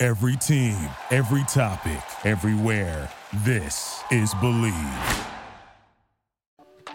[0.00, 0.76] Every team,
[1.10, 3.10] every topic, everywhere.
[3.44, 4.72] This is Believe.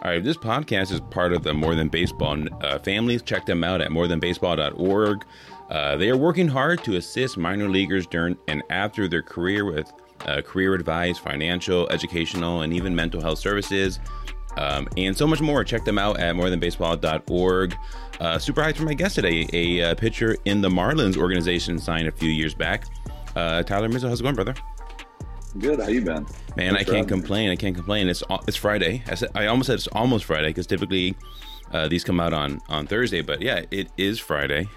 [0.02, 3.22] All right, this podcast is part of the More Than Baseball uh, families.
[3.22, 5.26] Check them out at morethanbaseball.org.
[5.70, 9.92] Uh, they are working hard to assist minor leaguers during and after their career with
[10.26, 14.00] uh, career advice, financial, educational, and even mental health services,
[14.56, 15.66] um, and so much more.
[15.66, 17.76] Check them out at morethanbaseball.org.
[18.20, 22.08] Uh, super hyped for my guest today, a, a pitcher in the Marlins organization signed
[22.08, 22.86] a few years back.
[23.36, 24.54] Uh, Tyler Mizzo, how's it going, brother?
[25.60, 25.80] Good.
[25.80, 26.26] How you been?
[26.56, 27.48] Man, Thanks I can't complain.
[27.48, 27.54] Me.
[27.54, 28.10] I can't complain.
[28.10, 29.04] It's it's Friday.
[29.08, 31.16] I, said, I almost said it's almost Friday because typically
[31.72, 34.68] uh, these come out on on Thursday, but yeah, it is Friday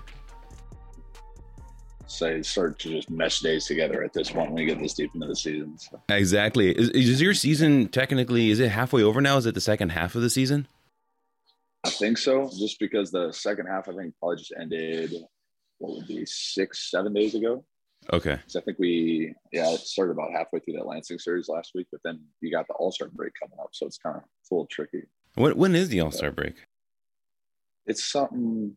[2.06, 5.14] say start to just mesh days together at this point when we get this deep
[5.14, 5.76] into the season.
[5.78, 6.00] So.
[6.08, 6.70] Exactly.
[6.70, 9.36] Is, is your season technically is it halfway over now?
[9.36, 10.68] Is it the second half of the season?
[11.86, 12.50] I think so.
[12.58, 15.14] Just because the second half, I think probably just ended.
[15.78, 17.64] What would be six, seven days ago?
[18.12, 18.38] Okay.
[18.46, 21.86] So I think we, yeah, it started about halfway through that Lansing series last week,
[21.90, 24.50] but then you got the All Star break coming up, so it's kind of it's
[24.50, 25.02] a little tricky.
[25.34, 26.54] When when is the All Star break?
[27.86, 28.76] It's something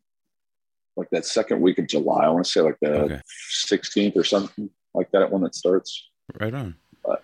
[0.95, 2.25] like that second week of July.
[2.25, 3.21] I want to say like the okay.
[3.65, 6.09] 16th or something like that when it starts.
[6.39, 6.75] Right on.
[7.03, 7.23] But,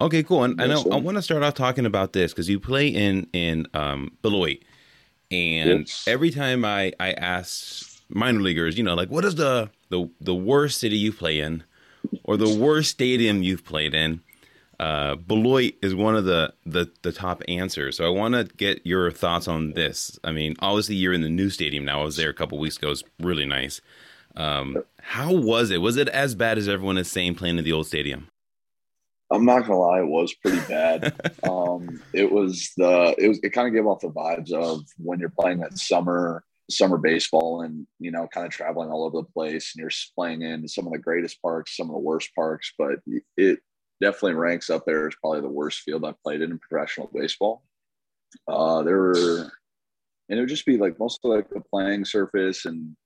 [0.00, 0.44] okay, cool.
[0.44, 3.28] And I know I want to start off talking about this because you play in
[3.32, 4.58] in um, Beloit,
[5.30, 10.08] and every time I I ask minor leaguers, you know, like what is the the
[10.20, 11.64] the worst city you play in,
[12.24, 14.20] or the worst stadium you've played in,
[14.80, 17.96] uh, Beloit is one of the, the, the top answers.
[17.96, 20.18] So I want to get your thoughts on this.
[20.24, 22.00] I mean, obviously you're in the new stadium now.
[22.00, 22.90] I was there a couple weeks ago.
[22.90, 23.80] It's really nice.
[24.36, 25.80] Um, how was it?
[25.80, 28.28] Was it as bad as everyone is saying playing in the old stadium?
[29.34, 31.14] I'm not gonna lie, it was pretty bad.
[31.48, 35.18] um, it was the it was it kind of gave off the vibes of when
[35.18, 39.32] you're playing that summer summer baseball and you know kind of traveling all over the
[39.32, 42.72] place and you're playing in some of the greatest parks, some of the worst parks,
[42.78, 43.00] but
[43.36, 43.58] it
[44.00, 47.64] definitely ranks up there as probably the worst field I've played in in professional baseball.
[48.48, 49.52] Uh, there were,
[50.28, 52.96] and it would just be like most of like the playing surface and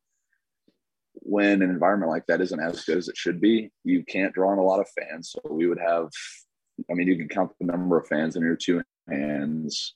[1.22, 4.52] when an environment like that isn't as good as it should be, you can't draw
[4.52, 5.32] in a lot of fans.
[5.32, 6.08] So we would have,
[6.90, 9.94] I mean, you can count the number of fans in your two hands.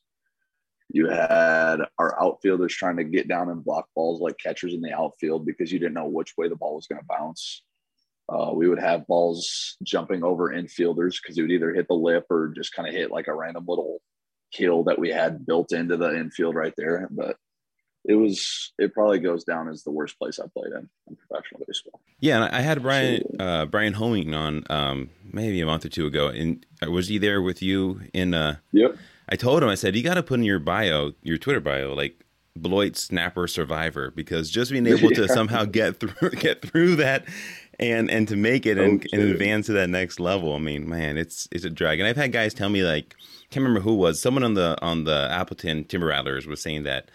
[0.88, 4.92] You had our outfielders trying to get down and block balls like catchers in the
[4.92, 7.62] outfield because you didn't know which way the ball was going to bounce.
[8.28, 12.26] Uh, we would have balls jumping over infielders because it would either hit the lip
[12.30, 14.00] or just kind of hit like a random little
[14.52, 17.08] hill that we had built into the infield right there.
[17.10, 17.36] But
[18.04, 21.62] it was it probably goes down as the worst place I played in in professional
[21.66, 22.00] baseball.
[22.20, 26.06] Yeah, and I had Brian uh, Bryan Hoeing on um, maybe a month or two
[26.06, 28.34] ago, and uh, was he there with you in?
[28.34, 28.96] Uh, yep.
[29.28, 31.94] I told him I said you got to put in your bio, your Twitter bio,
[31.94, 32.24] like
[32.60, 35.26] Beloit snapper survivor, because just being able yeah.
[35.26, 37.24] to somehow get through get through that
[37.78, 40.54] and and to make it and, and, advance to that next level.
[40.54, 42.00] I mean, man, it's it's a drag.
[42.00, 43.14] And I've had guys tell me like,
[43.50, 47.10] can't remember who was someone on the on the Appleton Timber Rattlers was saying that.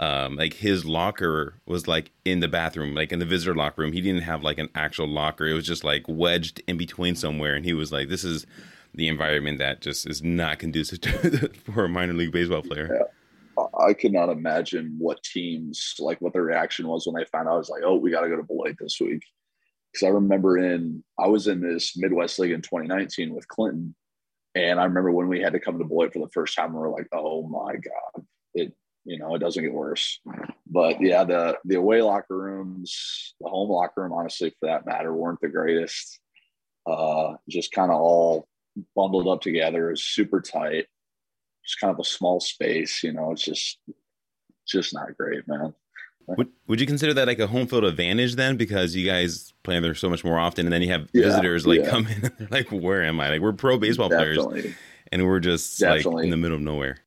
[0.00, 3.92] Um, like his locker was like in the bathroom, like in the visitor locker room.
[3.92, 5.46] He didn't have like an actual locker.
[5.46, 7.54] It was just like wedged in between somewhere.
[7.54, 8.46] And he was like, "This is
[8.94, 13.64] the environment that just is not conducive to, for a minor league baseball player." Yeah.
[13.78, 17.54] I could not imagine what teams like what their reaction was when they found out.
[17.54, 19.22] I was like, "Oh, we got to go to Beloit this week."
[19.92, 23.94] because I remember in I was in this Midwest League in 2019 with Clinton,
[24.54, 26.78] and I remember when we had to come to Beloit for the first time, we
[26.78, 28.24] were like, "Oh my god,
[28.54, 28.74] it
[29.04, 30.20] you know it doesn't get worse."
[30.66, 35.12] But yeah, the the away locker rooms, the home locker room, honestly, for that matter,
[35.12, 36.20] weren't the greatest.
[36.86, 38.48] Uh, just kind of all
[38.96, 40.86] bundled up together, super tight,
[41.64, 43.02] just kind of a small space.
[43.02, 43.78] You know, it's just
[44.66, 45.74] just not great, man.
[46.36, 49.80] Would Would you consider that like a home field advantage then, because you guys play
[49.80, 51.90] there so much more often, and then you have yeah, visitors like yeah.
[51.90, 54.62] come in, and they're like, "Where am I?" Like we're pro baseball definitely.
[54.62, 54.76] players,
[55.10, 56.14] and we're just definitely.
[56.14, 56.98] like in the middle of nowhere.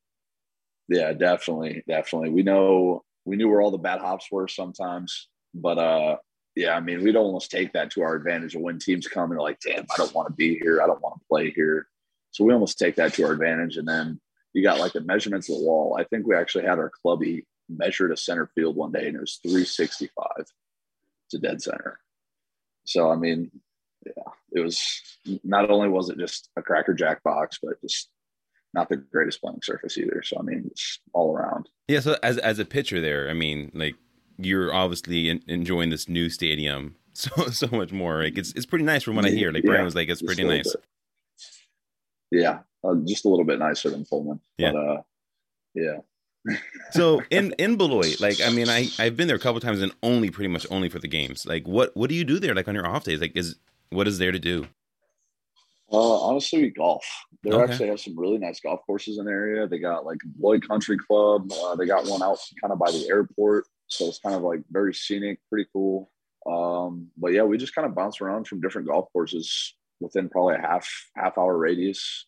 [0.88, 2.30] Yeah, definitely, definitely.
[2.30, 6.16] We know we knew where all the bad hops were sometimes, but uh,
[6.54, 8.54] yeah, I mean, we'd almost take that to our advantage.
[8.54, 10.82] when teams come and like, "Damn, I don't want to be here.
[10.82, 11.86] I don't want to play here,"
[12.32, 14.20] so we almost take that to our advantage, and then
[14.54, 15.96] you got like the measurements of the wall.
[15.98, 19.20] I think we actually had our clubby measured a center field one day and it
[19.20, 20.26] was 365
[21.30, 21.98] to dead center.
[22.84, 23.50] So, I mean,
[24.06, 25.00] yeah, it was
[25.42, 28.10] not only was it just a cracker jack box, but just
[28.74, 30.22] not the greatest playing surface either.
[30.22, 31.68] So I mean, it's all around.
[31.88, 32.00] Yeah.
[32.00, 33.94] So as as a pitcher, there, I mean, like
[34.38, 38.22] you're obviously in, enjoying this new stadium so so much more.
[38.22, 39.52] Like it's it's pretty nice from what I hear.
[39.52, 40.72] Like yeah, Brian was like, it's pretty nice.
[40.72, 40.84] Bit.
[42.30, 44.40] Yeah, uh, just a little bit nicer than Pullman.
[44.58, 44.72] Yeah.
[44.72, 45.02] But, uh,
[45.74, 45.98] yeah
[46.90, 49.92] so in in Beloit, like I mean, I I've been there a couple times and
[50.02, 51.46] only pretty much only for the games.
[51.46, 52.54] Like, what what do you do there?
[52.54, 53.56] Like on your off days, like is
[53.90, 54.66] what is there to do?
[55.94, 57.06] Uh, honestly, golf.
[57.44, 57.70] They okay.
[57.72, 59.68] actually have some really nice golf courses in the area.
[59.68, 61.52] They got like Beloit Country Club.
[61.52, 64.62] Uh, they got one out kind of by the airport, so it's kind of like
[64.70, 66.10] very scenic, pretty cool.
[66.46, 70.56] Um, but yeah, we just kind of bounce around from different golf courses within probably
[70.56, 72.26] a half half hour radius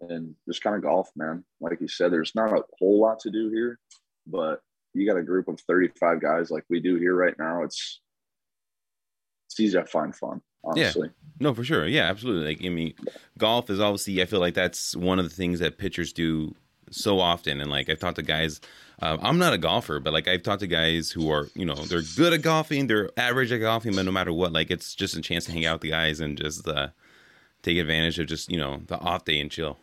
[0.00, 1.44] and just kind of golf, man.
[1.60, 3.78] Like you said, there's not a whole lot to do here,
[4.26, 4.60] but
[4.94, 7.64] you got a group of 35 guys like we do here right now.
[7.64, 8.00] It's
[9.48, 10.40] it's easy to find fun.
[10.64, 11.08] Honestly.
[11.08, 11.28] Yeah.
[11.40, 11.86] No, for sure.
[11.86, 12.54] Yeah, absolutely.
[12.54, 12.94] Like I mean,
[13.38, 14.22] golf is obviously.
[14.22, 16.54] I feel like that's one of the things that pitchers do
[16.90, 17.60] so often.
[17.60, 18.60] And like I've talked to guys.
[19.00, 21.74] Uh, I'm not a golfer, but like I've talked to guys who are, you know,
[21.74, 25.16] they're good at golfing, they're average at golfing, but no matter what, like it's just
[25.16, 26.88] a chance to hang out with the guys and just uh,
[27.62, 29.78] take advantage of just you know the off day and chill.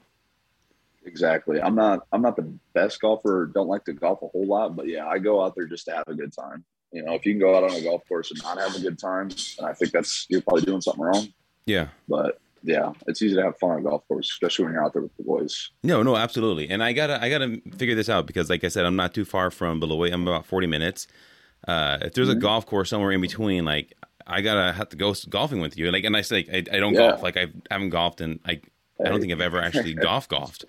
[1.05, 1.61] Exactly.
[1.61, 3.49] I'm not I'm not the best golfer.
[3.53, 5.91] Don't like to golf a whole lot, but yeah, I go out there just to
[5.91, 6.63] have a good time.
[6.91, 8.79] You know, if you can go out on a golf course and not have a
[8.79, 11.27] good time, and I think that's you're probably doing something wrong.
[11.65, 11.89] Yeah.
[12.07, 14.93] But yeah, it's easy to have fun on a golf course, especially when you're out
[14.93, 15.69] there with the boys.
[15.83, 16.69] No, no, absolutely.
[16.69, 19.25] And I gotta I gotta figure this out because like I said, I'm not too
[19.25, 20.11] far from Beloit.
[20.11, 21.07] I'm about 40 minutes.
[21.67, 22.37] Uh, if there's mm-hmm.
[22.37, 23.93] a golf course somewhere in between, like
[24.25, 25.91] I gotta have to go golfing with you.
[25.91, 27.09] Like, and I say like, I, I don't yeah.
[27.09, 27.23] golf.
[27.23, 28.71] Like I haven't golfed in like
[29.03, 30.65] I don't think I've ever actually golf golfed,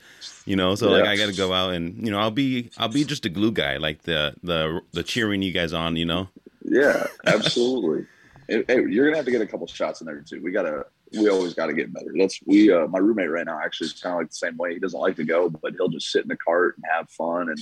[0.47, 0.75] you know.
[0.75, 0.99] So yeah.
[0.99, 3.29] like I got to go out and you know I'll be I'll be just a
[3.29, 6.29] glue guy, like the the the cheering you guys on, you know.
[6.65, 8.07] Yeah, absolutely.
[8.49, 10.41] hey, you're gonna have to get a couple shots in there too.
[10.43, 10.87] We gotta
[11.19, 12.13] we always got to get better.
[12.17, 12.73] That's we.
[12.73, 14.75] Uh, my roommate right now actually is kind of like the same way.
[14.75, 17.49] He doesn't like to go, but he'll just sit in the cart and have fun
[17.49, 17.59] and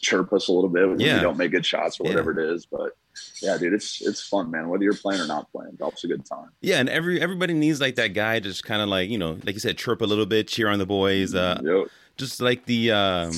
[0.00, 1.16] chirp us a little bit when yeah.
[1.16, 2.46] we don't make good shots or whatever yeah.
[2.46, 2.66] it is.
[2.66, 2.96] But
[3.42, 4.68] yeah, dude, it's it's fun, man.
[4.68, 6.50] Whether you're playing or not playing, golf's a good time.
[6.60, 9.54] Yeah, and every everybody needs like that guy, just kind of like you know, like
[9.54, 11.34] you said, chirp a little bit, cheer on the boys.
[11.34, 11.88] Uh, yep.
[12.16, 12.92] Just like the.
[12.92, 13.32] Um,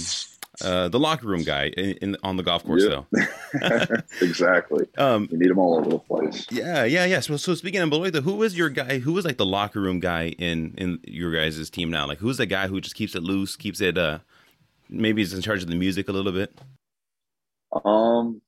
[0.61, 3.07] uh, the locker room guy in, in on the golf course, yep.
[3.11, 3.97] though.
[4.21, 4.87] exactly.
[4.99, 6.47] Um, you need them all over the place.
[6.51, 7.21] Yeah, yeah, yeah.
[7.21, 8.99] So, so speaking of Beloit, who was your guy?
[8.99, 12.07] Who was like the locker room guy in in your guys' team now?
[12.07, 13.97] Like, who's the guy who just keeps it loose, keeps it?
[13.97, 14.19] uh
[14.93, 16.59] Maybe he's in charge of the music a little bit.
[17.85, 18.41] Um,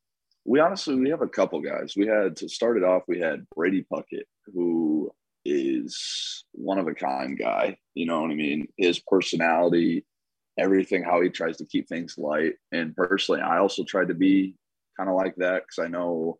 [0.44, 1.94] we honestly we have a couple guys.
[1.96, 3.02] We had to start it off.
[3.08, 5.10] We had Brady Puckett, who
[5.44, 7.78] is one of a kind guy.
[7.94, 8.68] You know what I mean?
[8.76, 10.04] His personality
[10.58, 12.54] everything how he tries to keep things light.
[12.72, 14.54] And personally, I also tried to be
[14.96, 16.38] kind of like that because I know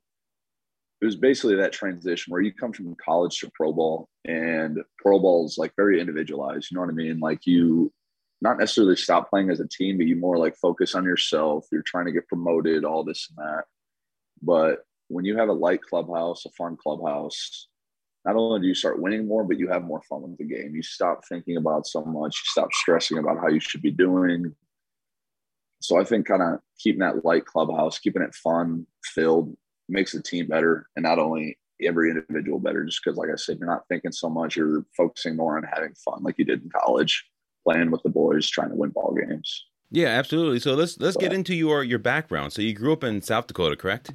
[1.00, 5.18] it was basically that transition where you come from college to pro ball, and pro
[5.18, 6.68] ball is like very individualized.
[6.70, 7.18] You know what I mean?
[7.18, 7.92] Like you
[8.44, 11.67] not necessarily stop playing as a team, but you more like focus on yourself.
[11.73, 13.64] You're trying to get promoted, all this and that.
[14.43, 17.69] But when you have a light clubhouse, a fun clubhouse,
[18.26, 20.75] not only do you start winning more, but you have more fun with the game.
[20.75, 24.55] You stop thinking about so much, you stop stressing about how you should be doing.
[25.81, 29.56] So I think kind of keeping that light clubhouse, keeping it fun, filled,
[29.88, 30.87] makes the team better.
[30.97, 34.29] And not only every individual better, just because, like I said, you're not thinking so
[34.29, 37.26] much, you're focusing more on having fun like you did in college,
[37.64, 39.64] playing with the boys, trying to win ball games.
[39.90, 40.61] Yeah, absolutely.
[40.61, 42.52] So let's let's get into your your background.
[42.52, 44.12] So you grew up in South Dakota, correct?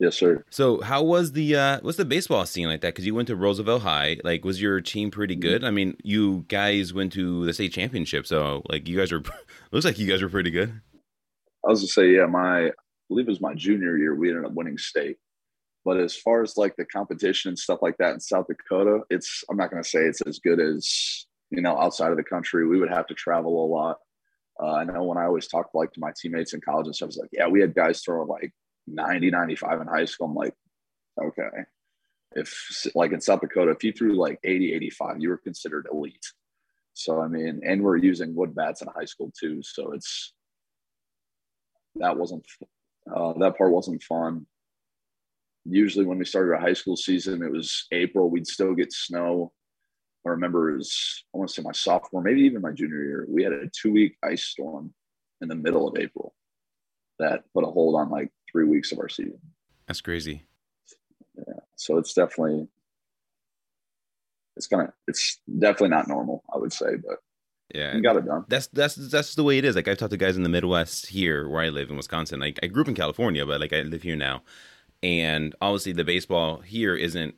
[0.00, 0.42] Yes, sir.
[0.48, 2.94] So, how was the uh, what's the baseball scene like that?
[2.94, 4.16] Because you went to Roosevelt High.
[4.24, 5.42] Like, was your team pretty mm-hmm.
[5.42, 5.64] good?
[5.64, 9.22] I mean, you guys went to the state championship, so like you guys were
[9.72, 10.80] looks like you guys were pretty good.
[11.66, 12.72] I was to say, yeah, my I
[13.10, 14.14] believe it was my junior year.
[14.14, 15.18] We ended up winning state.
[15.84, 19.44] But as far as like the competition and stuff like that in South Dakota, it's
[19.50, 22.66] I'm not going to say it's as good as you know outside of the country.
[22.66, 23.98] We would have to travel a lot.
[24.62, 27.06] Uh, I know when I always talked like to my teammates in college and stuff,
[27.06, 28.52] I was like, yeah, we had guys throwing like
[28.86, 30.26] 90, 95 in high school.
[30.26, 30.54] I'm like,
[31.22, 31.48] okay.
[32.32, 36.26] If like in South Dakota, if you threw like 80, 85, you were considered elite.
[36.92, 39.62] So I mean, and we're using wood bats in high school too.
[39.62, 40.34] So it's
[41.96, 42.44] that wasn't
[43.14, 44.46] uh, that part wasn't fun.
[45.64, 48.30] Usually, when we started our high school season, it was April.
[48.30, 49.52] We'd still get snow.
[50.26, 53.26] I remember was I want to say my sophomore, maybe even my junior year.
[53.28, 54.92] We had a two week ice storm
[55.40, 56.34] in the middle of April
[57.18, 59.40] that put a hold on like three weeks of our season.
[59.86, 60.44] That's crazy.
[61.36, 61.60] Yeah.
[61.76, 62.68] So it's definitely
[64.56, 67.18] it's kind of it's definitely not normal, I would say, but
[67.74, 68.44] yeah, you got it done.
[68.48, 69.76] That's that's that's the way it is.
[69.76, 72.40] Like I've talked to guys in the Midwest here, where I live in Wisconsin.
[72.40, 74.42] Like I grew up in California, but like I live here now,
[75.02, 77.34] and obviously the baseball here isn't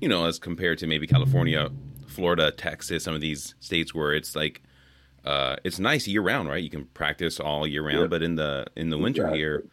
[0.00, 1.70] you know, as compared to maybe California,
[2.06, 4.62] Florida, Texas, some of these states where it's like
[5.24, 6.62] uh, it's nice year round, right?
[6.62, 8.06] You can practice all year round, yeah.
[8.06, 9.64] but in the in the winter here,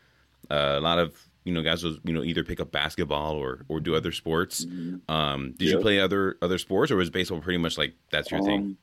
[0.49, 3.65] uh, a lot of you know guys will you know either pick up basketball or
[3.67, 4.65] or do other sports.
[4.65, 5.11] Mm-hmm.
[5.11, 8.39] Um, did you play other other sports, or was baseball pretty much like that's your
[8.39, 8.77] um, thing?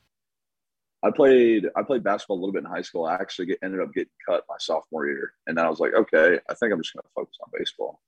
[1.03, 3.05] I played I played basketball a little bit in high school.
[3.07, 5.95] I actually get, ended up getting cut my sophomore year, and then I was like,
[5.95, 8.01] okay, I think I'm just going to focus on baseball.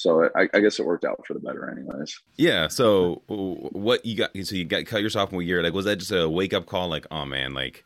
[0.00, 2.18] So I, I, guess it worked out for the better, anyways.
[2.38, 2.68] Yeah.
[2.68, 4.30] So what you got?
[4.44, 5.62] So you got cut your sophomore year.
[5.62, 6.88] Like, was that just a wake up call?
[6.88, 7.84] Like, oh man, like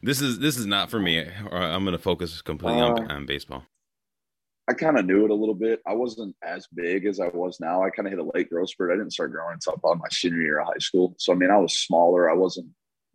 [0.00, 1.18] this is this is not for me.
[1.18, 3.64] Or I'm going to focus completely uh, on, on baseball.
[4.68, 5.80] I kind of knew it a little bit.
[5.84, 7.82] I wasn't as big as I was now.
[7.82, 8.92] I kind of hit a late growth spurt.
[8.92, 11.16] I didn't start growing until about my senior year of high school.
[11.18, 12.30] So I mean, I was smaller.
[12.30, 12.68] I wasn't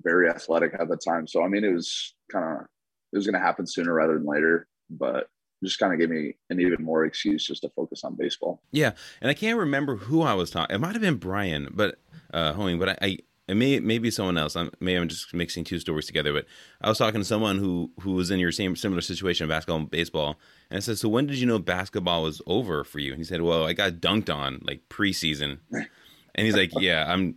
[0.04, 1.26] very athletic at the time.
[1.26, 2.66] So I mean, it was kind of
[3.14, 4.68] it was going to happen sooner rather than later.
[4.90, 5.28] But
[5.66, 8.62] just kind of gave me an even more excuse just to focus on baseball.
[8.72, 8.92] Yeah,
[9.22, 10.76] and I can't remember who I was talking.
[10.76, 12.00] It might have been Brian, but
[12.34, 13.18] uh, homie, but I, I
[13.48, 14.56] it may maybe someone else.
[14.56, 16.34] I'm maybe I'm just mixing two stories together.
[16.34, 16.46] But
[16.82, 19.90] I was talking to someone who who was in your same similar situation basketball and
[19.90, 23.20] baseball, and I said, "So when did you know basketball was over for you?" And
[23.20, 27.36] he said, "Well, I got dunked on like preseason," and he's like, "Yeah, I'm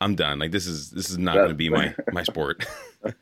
[0.00, 0.38] I'm done.
[0.38, 2.64] Like this is this is not going to be my my sport."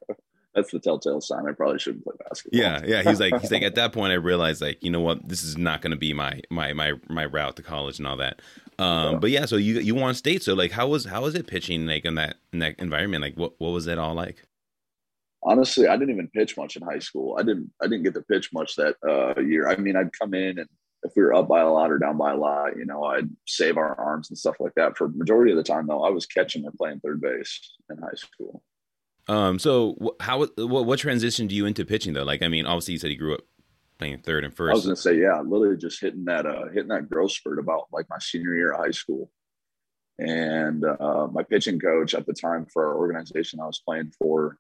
[0.59, 1.49] that's the telltale sign.
[1.49, 2.61] I probably shouldn't play basketball.
[2.61, 3.03] Yeah, yeah.
[3.09, 5.57] He's like, he's like, at that point, I realized, like, you know what, this is
[5.57, 8.43] not going to be my my my my route to college and all that.
[8.79, 9.19] Um, yeah.
[9.19, 10.43] but yeah, so you you won state.
[10.43, 13.23] So like, how was how was it pitching like in that in that environment?
[13.23, 14.45] Like, what what was it all like?
[15.43, 17.37] Honestly, I didn't even pitch much in high school.
[17.39, 19.69] I didn't I didn't get to pitch much that uh, year.
[19.69, 20.69] I mean, I'd come in and
[21.05, 23.31] if we were up by a lot or down by a lot, you know, I'd
[23.47, 24.97] save our arms and stuff like that.
[24.97, 28.17] For majority of the time, though, I was catching and playing third base in high
[28.17, 28.65] school.
[29.29, 32.25] Um, so how what, what transitioned you into pitching though?
[32.25, 33.43] Like, I mean, obviously you said you grew up
[33.99, 34.71] playing third and first.
[34.71, 37.85] I was gonna say, yeah, literally just hitting that uh hitting that growth spurt about
[37.93, 39.31] like my senior year of high school.
[40.19, 44.59] And uh, my pitching coach at the time for our organization I was playing for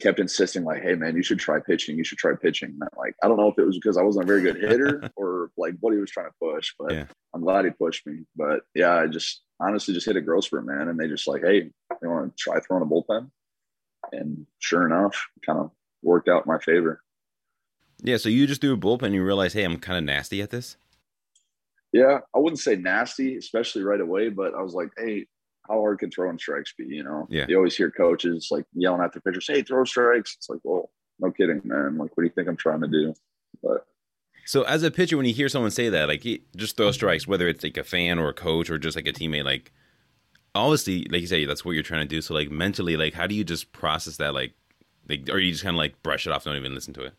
[0.00, 1.98] kept insisting like, "Hey man, you should try pitching.
[1.98, 4.24] You should try pitching." And like, I don't know if it was because I wasn't
[4.24, 7.04] a very good hitter or like what he was trying to push, but yeah.
[7.34, 8.20] I'm glad he pushed me.
[8.36, 10.88] But yeah, I just honestly just hit a growth spurt, man.
[10.88, 11.70] And they just like, "Hey,
[12.02, 13.30] you want to try throwing a bullpen?"
[14.12, 15.70] And sure enough, kind of
[16.02, 17.02] worked out in my favor.
[18.02, 20.42] Yeah, so you just threw a bullpen and you realize, hey, I'm kind of nasty
[20.42, 20.76] at this.
[21.92, 25.26] Yeah, I wouldn't say nasty, especially right away, but I was like, hey,
[25.66, 26.84] how hard can throwing strikes be?
[26.84, 27.46] You know, yeah.
[27.48, 30.90] You always hear coaches like yelling at their pitchers, "Hey, throw strikes!" It's like, well,
[31.18, 31.98] no kidding, man.
[31.98, 33.14] Like, what do you think I'm trying to do?
[33.62, 33.86] But
[34.44, 37.48] so, as a pitcher, when you hear someone say that, like, just throw strikes, whether
[37.48, 39.72] it's like a fan or a coach or just like a teammate, like,
[40.56, 42.20] obviously, like you say, that's what you're trying to do.
[42.20, 44.34] So, like mentally, like how do you just process that?
[44.34, 44.54] Like,
[45.08, 47.14] like, or you just kind of like brush it off, don't even listen to it.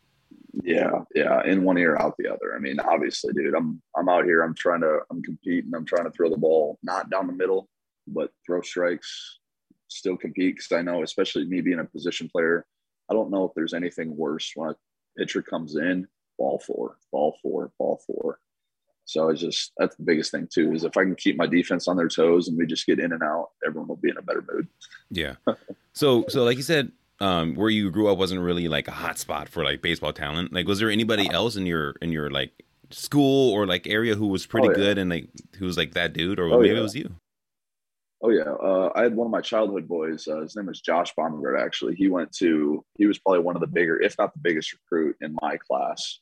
[0.63, 2.55] Yeah, yeah, in one ear, out the other.
[2.55, 4.41] I mean, obviously, dude, I'm I'm out here.
[4.41, 5.71] I'm trying to I'm competing.
[5.75, 7.69] I'm trying to throw the ball not down the middle,
[8.07, 9.39] but throw strikes.
[9.89, 12.65] Still compete because I know, especially me being a position player,
[13.09, 14.75] I don't know if there's anything worse when a
[15.17, 18.39] pitcher comes in, ball four, ball four, ball four.
[19.07, 21.87] So it's just that's the biggest thing too is if I can keep my defense
[21.87, 24.21] on their toes and we just get in and out, everyone will be in a
[24.21, 24.67] better mood.
[25.09, 25.35] Yeah.
[25.93, 29.17] so so like you said, um, where you grew up wasn't really like a hot
[29.17, 30.53] spot for like baseball talent.
[30.53, 32.51] Like, was there anybody else in your in your like
[32.91, 34.77] school or like area who was pretty oh, yeah.
[34.77, 36.79] good and like who was like that dude, or oh, maybe yeah.
[36.79, 37.15] it was you?
[38.21, 40.27] Oh yeah, uh, I had one of my childhood boys.
[40.27, 41.63] Uh, his name was Josh Baumgart.
[41.63, 44.73] Actually, he went to he was probably one of the bigger, if not the biggest
[44.73, 46.19] recruit in my class.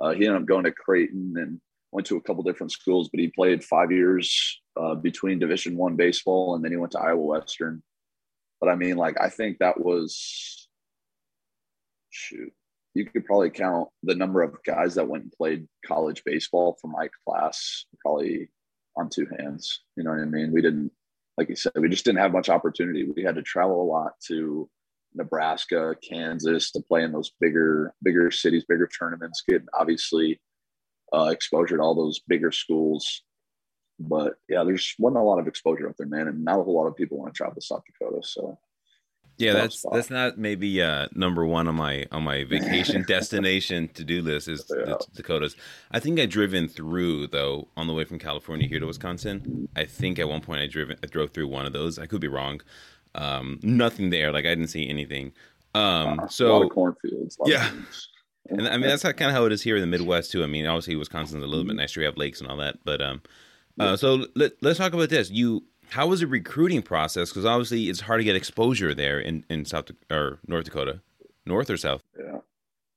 [0.00, 1.60] Uh, he ended up going to Creighton and
[1.94, 5.94] went to a couple different schools, but he played five years uh, between Division One
[5.94, 7.82] baseball, and then he went to Iowa Western.
[8.60, 10.68] But I mean, like, I think that was
[12.10, 12.52] shoot.
[12.94, 16.88] You could probably count the number of guys that went and played college baseball for
[16.88, 18.48] my class probably
[18.96, 19.80] on two hands.
[19.96, 20.52] You know what I mean?
[20.52, 20.90] We didn't,
[21.38, 23.08] like you said, we just didn't have much opportunity.
[23.16, 24.68] We had to travel a lot to
[25.14, 29.42] Nebraska, Kansas to play in those bigger, bigger cities, bigger tournaments.
[29.48, 30.40] Get obviously
[31.14, 33.22] uh, exposure to all those bigger schools.
[34.00, 36.74] But yeah, there's wasn't a lot of exposure up there, man, and not a whole
[36.74, 38.26] lot of people want to travel to South Dakota.
[38.26, 38.58] So
[39.36, 39.92] yeah, that's spot.
[39.94, 44.48] that's not maybe uh, number one on my on my vacation destination to do list
[44.48, 44.84] is yeah.
[44.84, 45.56] the Dakotas.
[45.92, 49.68] I think I driven through though on the way from California here to Wisconsin.
[49.76, 51.98] I think at one point I driven I drove through one of those.
[51.98, 52.60] I could be wrong.
[53.14, 54.32] Um, nothing there.
[54.32, 55.32] Like I didn't see anything.
[55.74, 57.36] Um, so of cornfields.
[57.46, 57.70] yeah.
[58.48, 60.42] And I mean that's kind of how it is here in the Midwest too.
[60.42, 62.00] I mean, obviously Wisconsin's a little bit nicer.
[62.00, 63.22] We have lakes and all that, but um,
[63.78, 65.30] uh, so let, let's talk about this.
[65.30, 67.30] You, how was the recruiting process?
[67.30, 71.00] Because obviously it's hard to get exposure there in in South or North Dakota,
[71.46, 72.02] North or South.
[72.18, 72.38] Yeah,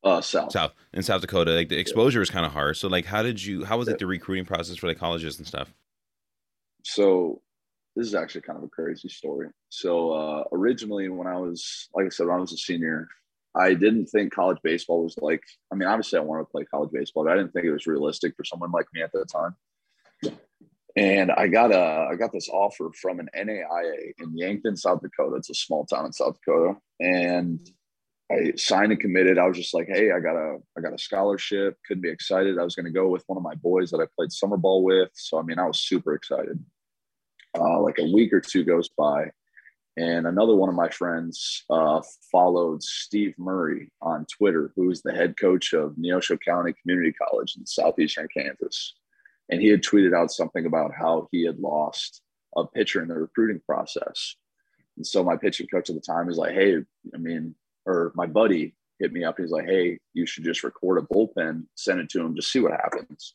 [0.04, 0.52] uh, South.
[0.52, 2.24] South in South Dakota, like the exposure yeah.
[2.24, 2.78] is kind of hard.
[2.78, 3.66] So like, how did you?
[3.66, 5.74] How was it the recruiting process for like colleges and stuff?
[6.84, 7.42] So
[7.96, 9.50] this is actually kind of a crazy story.
[9.70, 13.08] So uh, originally, when I was, like I said, when I was a senior,
[13.58, 15.44] I didn't think college baseball was like.
[15.72, 17.88] I mean, obviously, I wanted to play college baseball, but I didn't think it was
[17.88, 19.56] realistic for someone like me at that time.
[20.96, 25.36] And I got a, I got this offer from an NAIA in Yankton, South Dakota.
[25.36, 27.60] It's a small town in South Dakota, and
[28.32, 29.38] I signed and committed.
[29.38, 31.78] I was just like, hey, I got a, I got a scholarship.
[31.88, 32.58] Couldn't be excited.
[32.58, 34.84] I was going to go with one of my boys that I played summer ball
[34.84, 35.10] with.
[35.14, 36.60] So I mean, I was super excited.
[37.58, 39.32] Uh, like a week or two goes by,
[39.98, 42.02] and another one of my friends uh,
[42.32, 47.56] followed Steve Murray on Twitter, who is the head coach of Neosho County Community College
[47.58, 48.94] in southeastern Kansas.
[49.50, 52.22] And he had tweeted out something about how he had lost
[52.56, 54.36] a pitcher in the recruiting process.
[54.98, 56.78] And so my pitching coach at the time is like, hey,
[57.14, 57.56] I mean,
[57.88, 59.40] or my buddy hit me up.
[59.40, 62.60] He's like, hey, you should just record a bullpen, send it to him, just see
[62.60, 63.34] what happens.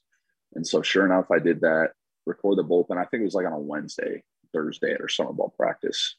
[0.54, 1.90] And so sure enough, I did that
[2.24, 2.98] record the bullpen.
[2.98, 6.16] I think it was like on a Wednesday, Thursday at our summer ball practice.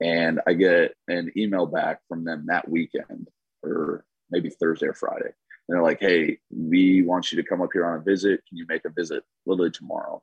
[0.00, 3.28] And I get an email back from them that weekend
[3.62, 5.26] or maybe Thursday or Friday.
[5.68, 8.40] And they're like, hey, we want you to come up here on a visit.
[8.48, 10.22] Can you make a visit literally tomorrow?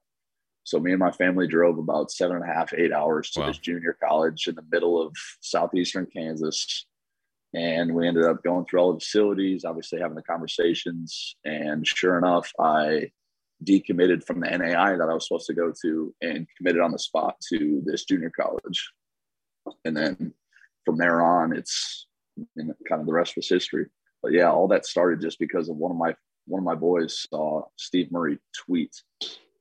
[0.63, 3.48] So me and my family drove about seven and a half, eight hours to wow.
[3.48, 6.88] this junior college in the middle of southeastern Kansas.
[7.53, 11.36] And we ended up going through all the facilities, obviously having the conversations.
[11.46, 13.12] And sure enough, I
[13.63, 17.00] decommitted from the NAI that I was supposed to go to and committed on the
[17.00, 18.91] spot to this junior college.
[19.84, 20.34] And then
[20.86, 22.07] from there on, it's
[22.57, 23.88] kind of the rest was history.
[24.22, 26.15] But yeah, all that started just because of one of my
[26.48, 28.91] one of my boys saw Steve Murray tweet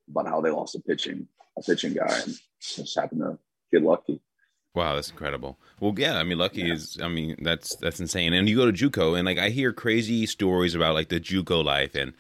[0.09, 1.27] about how they lost a pitching
[1.59, 3.39] a pitching guy and just happened to
[3.73, 4.21] get lucky.
[4.75, 5.59] Wow, that's incredible.
[5.79, 6.75] Well, yeah, I mean, lucky yeah.
[6.75, 8.33] is, I mean, that's that's insane.
[8.33, 11.65] And you go to JUCO, and like I hear crazy stories about like the JUCO
[11.65, 12.13] life, and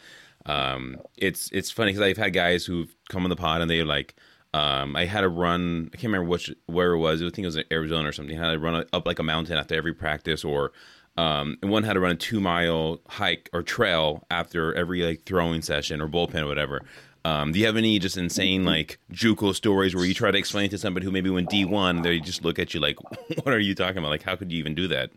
[0.47, 3.85] um, it's it's funny because I've had guys who've come on the pod and they're
[3.85, 4.15] like,
[4.55, 5.91] um, I had to run.
[5.93, 7.21] I can't remember which where it was.
[7.21, 8.39] I think it was in Arizona or something.
[8.39, 10.71] I had to run up like a mountain after every practice, or
[11.17, 15.25] um, and one had to run a two mile hike or trail after every like
[15.25, 16.83] throwing session or bullpen or whatever.
[17.25, 20.71] Um, do you have any just insane like JUCO stories where you try to explain
[20.71, 22.97] to somebody who maybe went D one, they just look at you like,
[23.43, 24.11] "What are you talking about?
[24.11, 25.11] Like, how could you even do that?"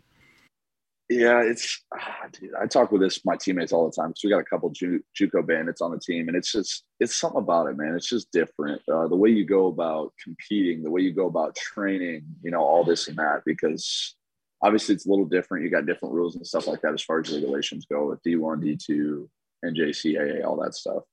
[1.10, 2.50] Yeah, it's ah, dude.
[2.60, 5.02] I talk with this my teammates all the time because we got a couple Ju-
[5.18, 7.94] JUCO bandits on the team, and it's just it's something about it, man.
[7.94, 8.82] It's just different.
[8.92, 12.60] Uh, the way you go about competing, the way you go about training, you know,
[12.60, 13.42] all this and that.
[13.46, 14.16] Because
[14.62, 15.64] obviously, it's a little different.
[15.64, 18.36] You got different rules and stuff like that as far as regulations go with D
[18.36, 19.30] one, D two,
[19.64, 21.04] NJCAA, all that stuff.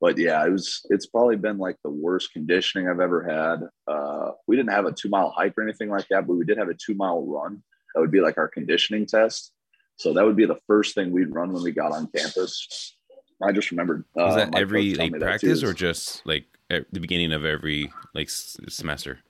[0.00, 0.80] But yeah, it was.
[0.88, 3.68] It's probably been like the worst conditioning I've ever had.
[3.86, 6.56] Uh, we didn't have a two mile hike or anything like that, but we did
[6.56, 7.62] have a two mile run
[7.94, 9.52] that would be like our conditioning test.
[9.96, 12.96] So that would be the first thing we'd run when we got on campus.
[13.42, 14.04] I just remembered.
[14.18, 19.20] Uh, that every like practice or just like at the beginning of every like semester?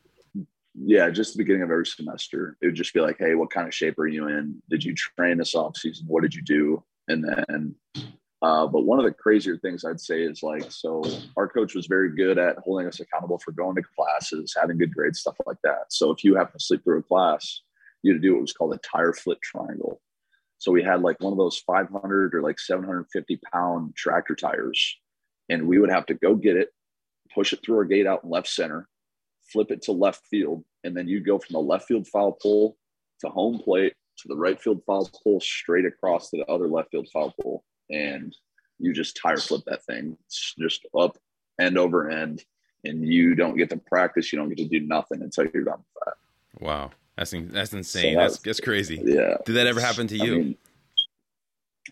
[0.74, 2.56] Yeah, just the beginning of every semester.
[2.60, 4.60] It would just be like, hey, what kind of shape are you in?
[4.68, 6.06] Did you train this off season?
[6.08, 6.82] What did you do?
[7.06, 7.74] And then,
[8.42, 11.04] uh, but one of the crazier things I'd say is like, so
[11.36, 14.92] our coach was very good at holding us accountable for going to classes, having good
[14.92, 15.86] grades, stuff like that.
[15.90, 17.60] So if you happen to sleep through a class,
[18.04, 20.00] you to do what was called a tire flip triangle.
[20.58, 24.98] So we had like one of those 500 or like 750 pound tractor tires,
[25.48, 26.68] and we would have to go get it,
[27.34, 28.88] push it through our gate out in left center,
[29.52, 32.76] flip it to left field, and then you'd go from the left field foul pole
[33.20, 36.90] to home plate to the right field foul pole straight across to the other left
[36.90, 38.36] field foul pole, and
[38.78, 41.16] you just tire flip that thing It's just up
[41.58, 42.44] end over end,
[42.84, 44.32] and you don't get to practice.
[44.32, 46.64] You don't get to do nothing until you're done with that.
[46.64, 46.90] Wow.
[47.16, 48.14] That's that's insane.
[48.14, 49.00] So that's that's crazy.
[49.04, 49.36] Yeah.
[49.44, 50.34] Did that ever happen to you?
[50.34, 50.56] I mean,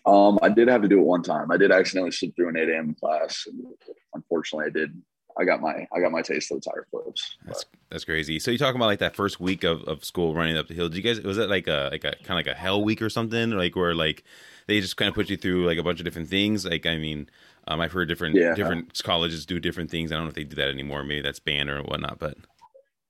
[0.05, 1.51] um, I did have to do it one time.
[1.51, 2.95] I did accidentally slip through an 8 a.m.
[2.95, 3.45] class.
[3.47, 3.65] And
[4.13, 5.01] unfortunately, I did.
[5.35, 7.37] I got my I got my taste of the tire flips.
[7.45, 8.37] That's that's crazy.
[8.37, 10.89] So you talking about like that first week of, of school running up the hill?
[10.89, 13.01] Did you guys was that like a like a kind of like a hell week
[13.01, 13.51] or something?
[13.51, 14.23] Like where like
[14.67, 16.65] they just kind of put you through like a bunch of different things.
[16.65, 17.29] Like I mean,
[17.67, 18.53] um, I've heard different yeah.
[18.53, 20.11] different colleges do different things.
[20.11, 21.03] I don't know if they do that anymore.
[21.03, 22.19] Maybe that's banned or whatnot.
[22.19, 22.37] But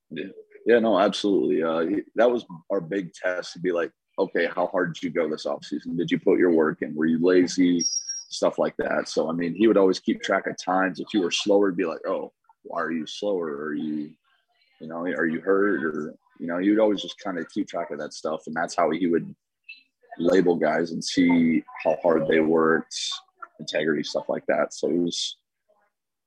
[0.10, 0.28] yeah.
[0.66, 1.64] Yeah, no, absolutely.
[1.64, 5.30] Uh, that was our big test to be like, okay, how hard did you go
[5.30, 5.98] this off season?
[5.98, 6.96] Did you put your work in?
[6.96, 7.84] Were you lazy?
[8.30, 9.10] Stuff like that.
[9.10, 11.00] So, I mean, he would always keep track of times.
[11.00, 12.32] If you were slower, be like, oh,
[12.64, 13.48] why are you slower?
[13.48, 14.12] Are you,
[14.80, 15.84] you know, are you hurt?
[15.84, 18.44] Or, you know, he would always just kind of keep track of that stuff.
[18.48, 19.36] And that's how he would
[20.18, 22.96] label guys and see how hard they worked,
[23.60, 24.74] integrity, stuff like that.
[24.74, 25.38] So it was,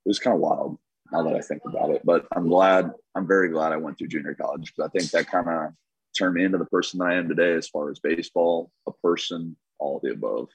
[0.04, 0.78] it was kind of wild
[1.12, 2.02] now that I think about it.
[2.04, 5.30] But I'm glad, I'm very glad I went through junior college because I think that
[5.30, 5.72] kind of
[6.16, 9.56] turned me into the person that I am today as far as baseball, a person,
[9.78, 10.48] all of the above.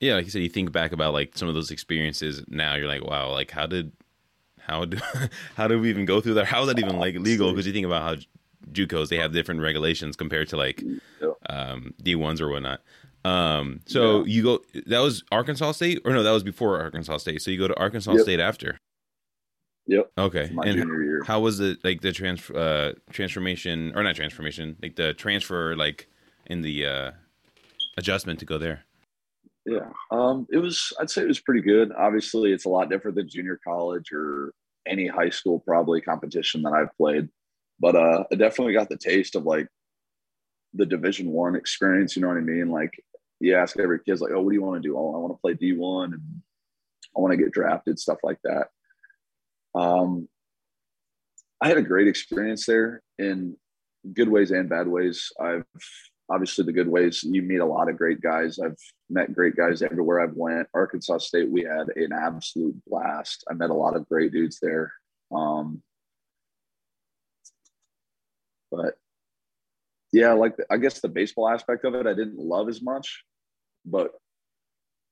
[0.00, 2.86] Yeah, like you said, you think back about like some of those experiences now, you're
[2.86, 3.92] like, wow, like how did
[4.60, 4.98] how do
[5.56, 6.46] how do we even go through that?
[6.46, 7.50] How is that even like legal?
[7.50, 8.22] Because you think about how
[8.72, 10.84] JUCOs they have different regulations compared to like
[11.48, 12.80] um, D ones or whatnot.
[13.24, 14.34] Um, so yeah.
[14.34, 17.42] you go that was Arkansas State or no, that was before Arkansas State.
[17.42, 18.20] So you go to Arkansas yep.
[18.22, 18.78] State after.
[19.88, 20.12] Yep.
[20.18, 20.50] Okay.
[20.64, 25.74] and how was it like the transfer uh, transformation or not transformation like the transfer
[25.76, 26.08] like
[26.46, 27.10] in the uh,
[27.96, 28.84] adjustment to go there?
[29.64, 29.88] Yeah.
[30.10, 31.90] Um, it was I'd say it was pretty good.
[31.92, 34.52] Obviously, it's a lot different than junior college or
[34.86, 37.28] any high school probably competition that I've played,
[37.80, 39.68] but uh, I definitely got the taste of like
[40.74, 42.14] the Division One experience.
[42.14, 42.70] You know what I mean?
[42.70, 42.92] Like
[43.40, 44.98] you ask every kid's like, "Oh, what do you want to do?
[44.98, 46.42] Oh, I want to play D one and
[47.16, 48.68] I want to get drafted, stuff like that."
[49.78, 50.28] Um,
[51.60, 53.56] I had a great experience there in
[54.12, 55.30] good ways and bad ways.
[55.40, 55.64] I've
[56.30, 57.22] obviously the good ways.
[57.22, 58.58] You meet a lot of great guys.
[58.58, 58.76] I've
[59.08, 60.68] met great guys everywhere I've went.
[60.74, 63.44] Arkansas State, we had an absolute blast.
[63.50, 64.92] I met a lot of great dudes there.
[65.34, 65.82] Um,
[68.70, 68.94] but
[70.12, 73.24] yeah, like the, I guess the baseball aspect of it, I didn't love as much,
[73.84, 74.12] but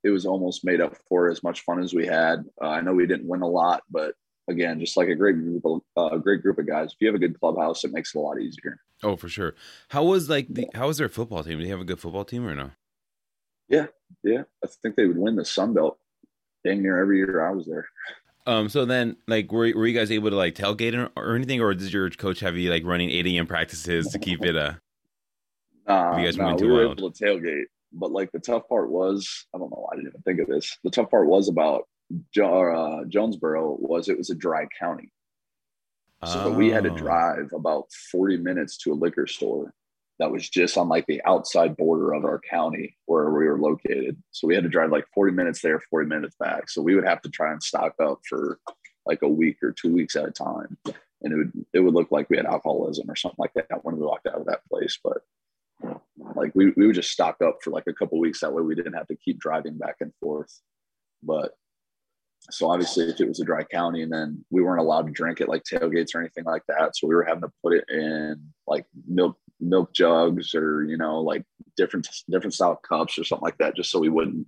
[0.04, 2.44] it was almost made up for as much fun as we had.
[2.62, 4.14] Uh, I know we didn't win a lot, but
[4.48, 6.92] again, just like a great group of uh, great group of guys.
[6.92, 8.80] If you have a good clubhouse, it makes it a lot easier.
[9.02, 9.54] Oh, for sure.
[9.88, 11.58] How was like the how was their football team?
[11.58, 12.70] Do they have a good football team or no?
[13.68, 13.86] Yeah,
[14.22, 14.44] yeah.
[14.64, 15.98] I think they would win the Sun Belt
[16.64, 17.88] dang near every year I was there.
[18.46, 18.68] Um.
[18.68, 21.92] So then, like, were were you guys able to like tailgate or anything, or did
[21.92, 23.46] your coach have you like running eight a.m.
[23.46, 24.56] practices to keep it?
[24.56, 24.74] Uh,
[25.88, 26.98] nah, you guys nah, we were wild?
[26.98, 30.22] able to tailgate, but like the tough part was, I don't know, I didn't even
[30.22, 30.78] think of this.
[30.84, 31.88] The tough part was about
[32.74, 35.12] uh, Jonesboro was it was a dry county.
[36.24, 36.52] So oh.
[36.52, 36.96] we had to oh.
[36.96, 39.74] drive about 40 minutes to a liquor store
[40.18, 44.16] that was just on like the outside border of our county where we were located.
[44.30, 46.70] So we had to drive like 40 minutes there, 40 minutes back.
[46.70, 48.58] So we would have to try and stock up for
[49.04, 50.78] like a week or two weeks at a time.
[51.22, 53.96] And it would it would look like we had alcoholism or something like that when
[53.96, 54.98] we walked out of that place.
[55.02, 55.18] But
[56.34, 58.74] like we, we would just stock up for like a couple weeks that way we
[58.74, 60.60] didn't have to keep driving back and forth.
[61.22, 61.52] But
[62.50, 65.40] so obviously if it was a dry county and then we weren't allowed to drink
[65.40, 66.96] it like tailgates or anything like that.
[66.96, 71.20] So we were having to put it in like milk milk jugs or you know
[71.20, 71.42] like
[71.76, 74.46] different different style cups or something like that just so we wouldn't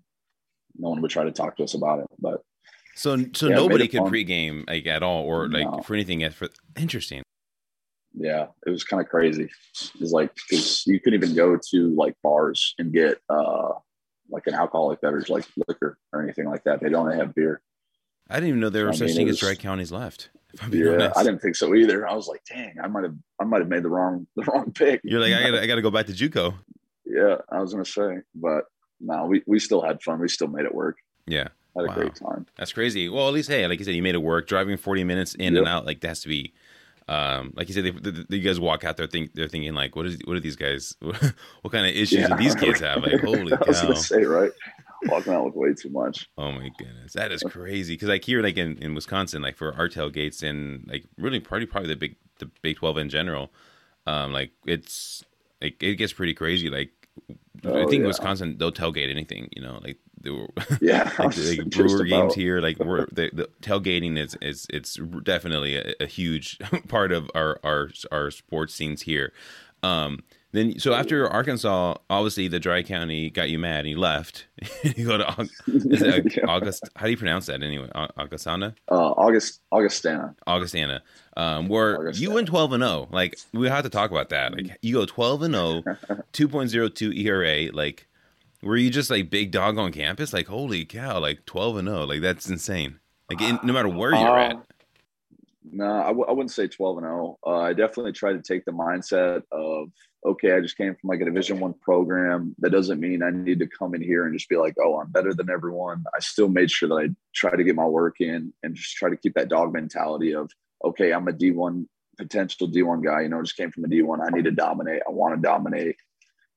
[0.79, 2.07] no one would try to talk to us about it.
[2.19, 2.43] But
[2.95, 4.13] so so yeah, nobody could fun.
[4.13, 5.83] pregame like at all or like no.
[5.83, 7.23] for anything for interesting.
[8.15, 9.49] Yeah it was kind of crazy.
[10.01, 13.71] It's like because you couldn't even go to like bars and get uh
[14.31, 16.81] like an alcoholic beverage like liquor or anything like that.
[16.81, 17.63] They don't have beer
[18.31, 20.31] I didn't even know there were I such things as dry counties left.
[20.71, 21.17] yeah, honest.
[21.17, 22.07] I didn't think so either.
[22.07, 24.73] I was like, dang, I might have, I might have made the wrong, the wrong
[24.73, 25.01] pick.
[25.05, 26.55] You're like, I gotta, I gotta go back to JUCO.
[27.07, 28.65] Yeah, I was gonna say, but
[29.01, 30.21] no, we we still had fun.
[30.21, 30.99] We still made it work.
[31.27, 31.93] Yeah, had wow.
[31.93, 32.47] a great time.
[32.57, 33.09] That's crazy.
[33.09, 34.47] Well, at least hey, like you said, you made it work.
[34.47, 35.61] Driving 40 minutes in yep.
[35.61, 36.53] and out, like that has to be.
[37.09, 39.73] Um, like you said, they, they, they, you guys walk out there, think they're thinking
[39.73, 40.95] like, what is, what are these guys?
[41.01, 42.29] what kind of issues yeah.
[42.29, 43.03] do these kids have?
[43.03, 43.63] Like, holy cow!
[43.65, 44.53] I was gonna say right
[45.05, 46.29] walking out with way too much.
[46.37, 47.95] Oh my goodness, that is crazy.
[47.95, 51.67] Because like here, like in, in Wisconsin, like for our tailgates and like really probably
[51.67, 53.51] probably the big the Big Twelve in general,
[54.07, 55.25] um, like it's
[55.61, 56.71] like it gets pretty crazy.
[56.71, 56.91] Like
[57.65, 58.09] oh, I think yeah.
[58.09, 60.49] Wisconsin they'll tailgate anything, you know, like they were
[60.81, 62.61] yeah like, like brewer games here.
[62.61, 66.59] Like we're the, the, tailgating is is it's definitely a, a huge
[66.89, 69.33] part of our our our sports scenes here.
[69.83, 74.47] Um, then, so after Arkansas, obviously the dry county got you mad and you left.
[74.83, 76.47] you go to yeah.
[76.47, 76.89] August.
[76.97, 77.91] How do you pronounce that anyway?
[77.95, 78.75] Augustana.
[78.91, 80.35] Uh, August Augustana.
[80.47, 81.03] Augustana.
[81.37, 82.23] Um, where Augustana.
[82.23, 82.93] you went twelve and zero.
[82.93, 83.09] Oh.
[83.15, 84.55] Like we have to talk about that.
[84.55, 85.83] Like you go twelve and 0,
[86.33, 87.71] 2.02 ERA.
[87.73, 88.07] Like
[88.63, 90.33] were you just like big dog on campus?
[90.33, 91.21] Like holy cow!
[91.21, 92.05] Like twelve and zero.
[92.05, 93.01] Like that's insane.
[93.31, 94.57] Like in, no matter where you're at.
[95.71, 97.39] No, I w- I wouldn't say 12 and 0.
[97.47, 99.91] Uh, I definitely try to take the mindset of,
[100.27, 102.55] okay, I just came from like a division one program.
[102.59, 105.11] That doesn't mean I need to come in here and just be like, oh, I'm
[105.11, 106.05] better than everyone.
[106.15, 109.11] I still made sure that I try to get my work in and just try
[109.11, 110.51] to keep that dog mentality of,
[110.85, 111.87] okay, I'm a D1
[112.19, 114.19] potential D1 guy, you know, just came from a D1.
[114.21, 115.03] I need to dominate.
[115.07, 115.97] I want to dominate.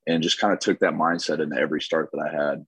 [0.07, 2.65] And just kind of took that mindset into every start that I had.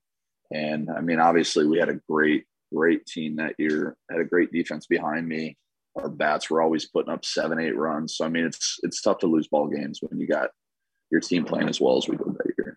[0.51, 4.51] And I mean, obviously, we had a great, great team that year, had a great
[4.51, 5.58] defense behind me
[5.95, 8.17] our bats were always putting up seven, eight runs.
[8.17, 10.49] So I mean, it's it's tough to lose ball games when you got
[11.13, 12.76] your team playing as well as we did that year.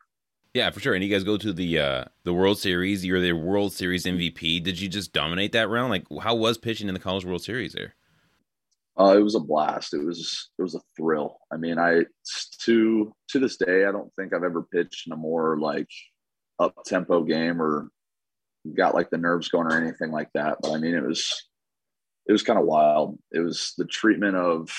[0.53, 0.94] Yeah, for sure.
[0.94, 3.05] And you guys go to the uh, the World Series.
[3.05, 4.62] You're the World Series MVP.
[4.62, 5.90] Did you just dominate that round?
[5.90, 7.94] Like, how was pitching in the College World Series there?
[8.99, 9.94] Uh, it was a blast.
[9.94, 11.38] It was it was a thrill.
[11.51, 12.05] I mean, I
[12.64, 15.88] to to this day, I don't think I've ever pitched in a more like
[16.59, 17.88] up tempo game or
[18.75, 20.59] got like the nerves going or anything like that.
[20.61, 21.42] But I mean, it was
[22.27, 23.18] it was kind of wild.
[23.33, 24.70] It was the treatment of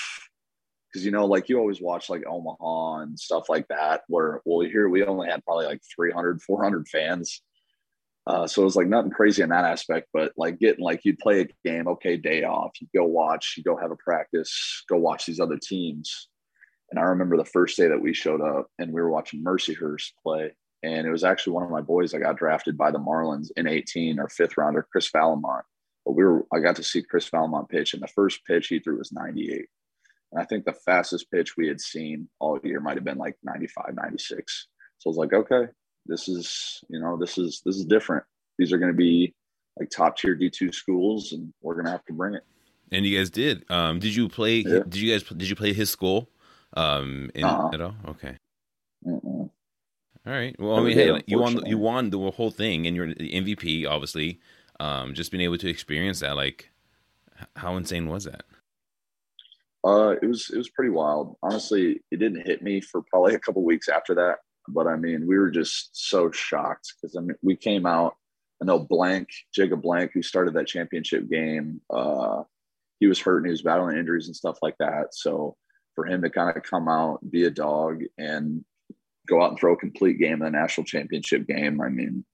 [0.98, 4.66] because you know, like you always watch like Omaha and stuff like that, where well,
[4.68, 7.40] here we only had probably like 300, 400 fans.
[8.26, 11.20] Uh, so it was like nothing crazy in that aspect, but like getting like you'd
[11.20, 14.96] play a game, okay, day off, you go watch, you go have a practice, go
[14.96, 16.28] watch these other teams.
[16.90, 20.10] And I remember the first day that we showed up and we were watching Mercyhurst
[20.22, 20.52] play.
[20.82, 23.66] And it was actually one of my boys that got drafted by the Marlins in
[23.66, 25.62] 18 or fifth rounder, Chris Vallimont.
[26.04, 28.78] But we were I got to see Chris Vallimont pitch, and the first pitch he
[28.78, 29.66] threw was 98.
[30.32, 33.36] And I think the fastest pitch we had seen all year might have been like
[33.42, 34.66] 95, 96.
[34.98, 35.70] So I was like, okay,
[36.06, 38.24] this is, you know, this is this is different.
[38.58, 39.34] These are going to be
[39.78, 42.42] like top tier D2 schools and we're going to have to bring it.
[42.90, 43.64] And you guys did.
[43.70, 44.80] Um did you play yeah.
[44.80, 46.30] did you guys did you play his school
[46.74, 47.70] um in uh-huh.
[47.72, 47.94] at all?
[48.08, 48.36] Okay.
[49.06, 49.50] Mm-mm.
[50.26, 50.56] All right.
[50.58, 53.86] Well, I mean, hey, you won you won the whole thing and you're the MVP
[53.86, 54.40] obviously.
[54.80, 56.70] Um just being able to experience that like
[57.56, 58.44] how insane was that?
[59.88, 61.36] Uh, it was it was pretty wild.
[61.42, 64.36] Honestly, it didn't hit me for probably a couple weeks after that.
[64.68, 68.14] But I mean, we were just so shocked because I mean, we came out.
[68.60, 71.80] I know Blank, Jacob Blank, who started that championship game.
[71.88, 72.42] Uh,
[73.00, 75.14] he was hurt and he was battling injuries and stuff like that.
[75.14, 75.56] So
[75.94, 78.64] for him to kind of come out, be a dog, and
[79.26, 82.26] go out and throw a complete game in the national championship game, I mean,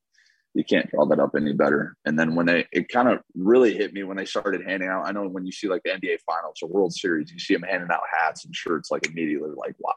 [0.55, 1.97] you can't draw that up any better.
[2.05, 5.07] And then when they, it kind of really hit me when they started handing out.
[5.07, 7.64] I know when you see like the NBA Finals or World Series, you see them
[7.64, 9.95] handing out hats and shirts, like immediately, like wow,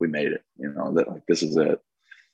[0.00, 0.42] we made it.
[0.58, 1.80] You know that like this is it.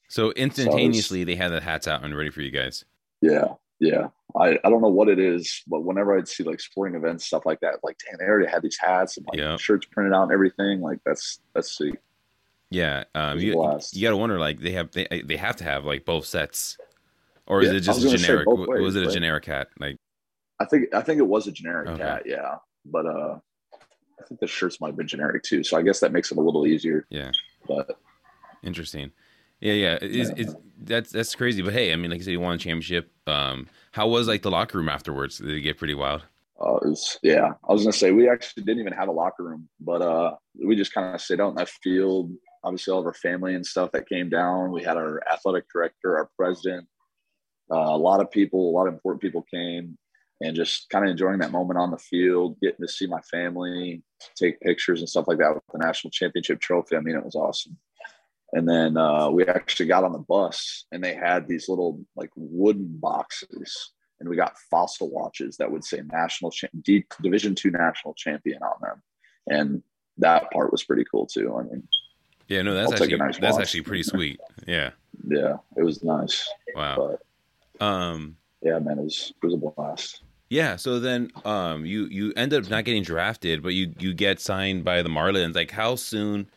[0.09, 2.85] So instantaneously, so they had the hats out and ready for you guys.
[3.21, 4.09] Yeah, yeah.
[4.37, 7.47] I, I don't know what it is, but whenever I'd see like sporting events, stuff
[7.47, 9.59] like that, like damn, they already had these hats and like yep.
[9.59, 10.81] shirts printed out and everything.
[10.81, 11.97] Like that's that's sweet.
[12.71, 13.61] Yeah, um, you,
[13.93, 16.79] you got to wonder like they have they they have to have like both sets
[17.51, 18.47] or yeah, is it just a generic?
[18.47, 19.69] Ways, was it a generic hat?
[19.81, 19.97] Like,
[20.61, 22.03] I think I think it was a generic okay.
[22.03, 22.23] hat.
[22.25, 23.39] Yeah, but uh,
[23.75, 25.65] I think the shirts might have been generic too.
[25.65, 27.07] So I guess that makes it a little easier.
[27.11, 27.33] Yeah,
[27.67, 27.99] but
[28.63, 29.11] interesting.
[29.59, 31.61] Yeah, yeah, it's, it's, that's that's crazy.
[31.61, 33.11] But hey, I mean, like you said, you won a championship.
[33.27, 35.39] Um, how was like the locker room afterwards?
[35.39, 36.23] Did it get pretty wild?
[36.61, 39.69] Uh, was, yeah, I was gonna say we actually didn't even have a locker room,
[39.81, 42.31] but uh, we just kind of sit out in that field.
[42.63, 44.71] Obviously, all of our family and stuff that came down.
[44.71, 46.87] We had our athletic director, our president,
[47.71, 49.97] uh, a lot of people, a lot of important people came
[50.43, 54.03] and just kind of enjoying that moment on the field, getting to see my family,
[54.35, 56.97] take pictures and stuff like that with the national championship trophy.
[56.97, 57.77] I mean, it was awesome.
[58.53, 62.31] And then uh, we actually got on the bus and they had these little like
[62.35, 67.71] wooden boxes and we got fossil watches that would say national cha- D- division two
[67.71, 69.03] national champion on them.
[69.49, 69.83] And
[70.19, 71.55] that part was pretty cool too.
[71.57, 71.87] I mean,
[72.49, 73.63] yeah, no, that's I'll actually, nice that's watch.
[73.63, 74.41] actually pretty sweet.
[74.67, 74.91] Yeah.
[75.29, 75.59] Yeah.
[75.77, 76.49] It was nice.
[76.75, 76.97] Wow.
[76.97, 77.21] But,
[77.81, 80.23] um, yeah, man, it was it was a blast.
[80.49, 84.41] Yeah, so then um, you you end up not getting drafted, but you you get
[84.41, 85.55] signed by the Marlins.
[85.55, 86.51] Like, how soon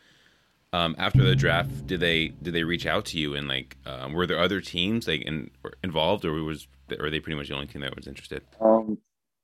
[0.72, 3.34] um, after the draft did they did they reach out to you?
[3.34, 5.50] And like, um, were there other teams like in,
[5.82, 6.66] involved, or was
[6.98, 8.42] or they pretty much the only team that was interested?
[8.60, 8.98] Um,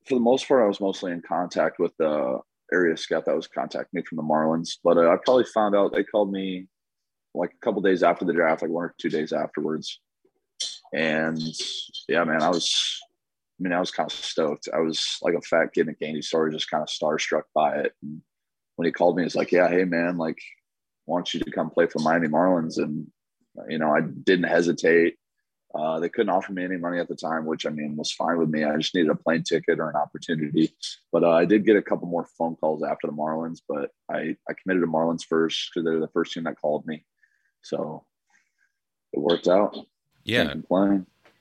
[0.05, 2.41] for the most part, I was mostly in contact with the
[2.73, 4.79] area scout that was contacting me from the Marlins.
[4.83, 6.67] But uh, I probably found out they called me
[7.35, 10.01] like a couple days after the draft, like one or two days afterwards.
[10.93, 11.41] And
[12.09, 13.01] yeah, man, I was,
[13.59, 14.69] I mean, I was kind of stoked.
[14.75, 17.77] I was like a fat kid in a candy store, just kind of starstruck by
[17.77, 17.93] it.
[18.03, 18.23] And
[18.77, 21.71] when he called me, he's like, yeah, hey, man, like, I want you to come
[21.71, 22.79] play for Miami Marlins.
[22.79, 23.07] And,
[23.69, 25.17] you know, I didn't hesitate.
[25.73, 28.39] Uh, they couldn't offer me any money at the time, which I mean was fine
[28.39, 28.65] with me.
[28.65, 30.75] I just needed a plane ticket or an opportunity.
[31.13, 34.37] But uh, I did get a couple more phone calls after the Marlins, but I,
[34.49, 37.05] I committed to Marlins first because they're the first team that called me.
[37.63, 38.05] So
[39.13, 39.77] it worked out.
[40.25, 40.55] Yeah.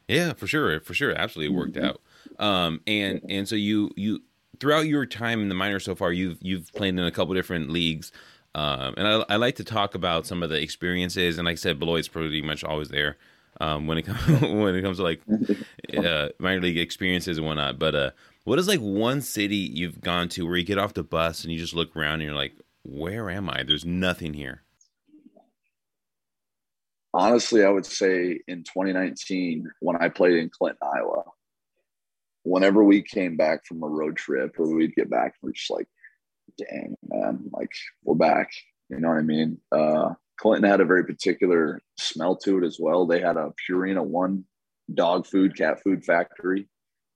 [0.07, 1.85] Yeah, for sure, for sure, absolutely worked mm-hmm.
[1.85, 2.01] out.
[2.39, 4.21] Um, and and so you you
[4.59, 7.69] throughout your time in the minor so far, you've you've played in a couple different
[7.69, 8.11] leagues.
[8.55, 11.37] Um, and I, I like to talk about some of the experiences.
[11.37, 13.17] And like I said, Beloit's pretty much always there
[13.61, 15.21] um, when it comes when it comes to like
[15.97, 17.77] uh, minor league experiences and whatnot.
[17.77, 18.11] But uh,
[18.45, 21.53] what is like one city you've gone to where you get off the bus and
[21.53, 23.63] you just look around and you're like, where am I?
[23.63, 24.63] There's nothing here
[27.13, 31.23] honestly, I would say in 2019 when I played in Clinton, Iowa,
[32.43, 35.87] whenever we came back from a road trip or we'd get back, we're just like,
[36.57, 37.71] dang, man, like
[38.03, 38.51] we're back.
[38.89, 39.59] You know what I mean?
[39.71, 43.05] Uh, Clinton had a very particular smell to it as well.
[43.05, 44.45] They had a Purina One
[44.93, 46.67] dog food, cat food factory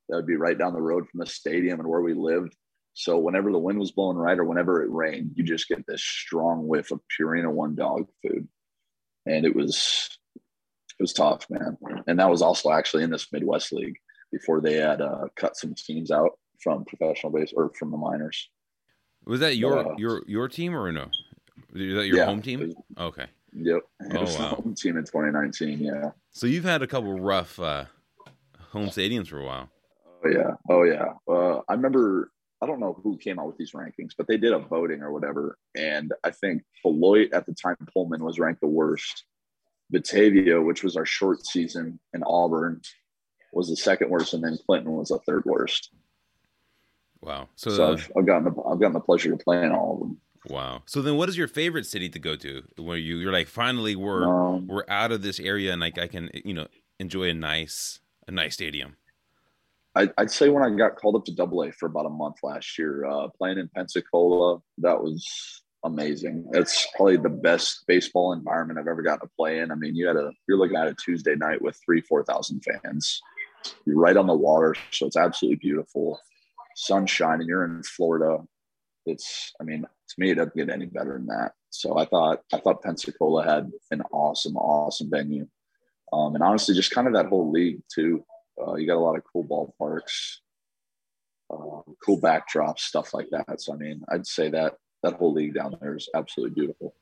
[0.10, 2.56] that would be right down the road from the stadium and where we lived.
[2.94, 6.04] So whenever the wind was blowing right or whenever it rained, you just get this
[6.04, 8.48] strong whiff of Purina One dog food
[9.26, 10.10] and it was
[11.00, 11.78] it was tough, man.
[12.08, 13.98] And that was also actually in this Midwest League
[14.32, 16.32] before they had uh, cut some teams out
[16.62, 18.50] from professional base or from the minors.
[19.26, 21.10] Was that your Uh, your your team or no?
[21.76, 22.26] Is that your Yeah.
[22.26, 22.74] home team?
[22.98, 23.28] Okay.
[23.54, 23.82] Yep.
[24.02, 24.50] It Oh, was the wow.
[24.56, 25.80] home team in 2019.
[25.80, 26.12] Yeah.
[26.32, 27.86] So you've had a couple rough uh,
[28.72, 29.70] home stadiums for a while.
[30.26, 30.52] Oh yeah.
[30.70, 31.14] Oh yeah.
[31.28, 32.32] Uh, I remember.
[32.64, 35.12] I don't know who came out with these rankings, but they did a voting or
[35.12, 39.26] whatever, and I think Beloit at the time Pullman was ranked the worst.
[39.90, 42.82] Batavia, which was our short season, and Auburn
[43.52, 45.92] was the second worst, and then Clinton was the third worst.
[47.22, 47.50] Wow.
[47.56, 49.94] So, So, uh, I've, I've gotten the I've gotten the pleasure to play in all
[49.94, 50.18] of them.
[50.48, 50.84] wow.
[50.86, 52.64] So then, what is your favorite city to go to?
[52.78, 56.08] Where you you're like, finally, we're Um, we're out of this area, and like I
[56.08, 56.68] can you know
[57.00, 58.96] enjoy a nice a nice stadium.
[59.96, 62.38] I, I'd say when I got called up to Double A for about a month
[62.42, 66.46] last year, uh, playing in Pensacola, that was amazing.
[66.54, 69.72] It's probably the best baseball environment I've ever gotten to play in.
[69.72, 72.64] I mean, you had a you're looking at a Tuesday night with three, four thousand
[72.64, 73.22] fans.
[73.86, 76.20] You're right on the water, so it's absolutely beautiful.
[76.76, 78.40] Sunshine, and you're in Florida.
[79.06, 81.52] It's, I mean, to me, it doesn't get any better than that.
[81.70, 85.48] So I thought, I thought Pensacola had an awesome, awesome venue,
[86.12, 88.26] um, and honestly, just kind of that whole league too.
[88.62, 90.38] Uh, you got a lot of cool ballparks,
[91.50, 93.62] uh, cool backdrops, stuff like that.
[93.62, 96.94] So I mean, I'd say that that whole league down there is absolutely beautiful.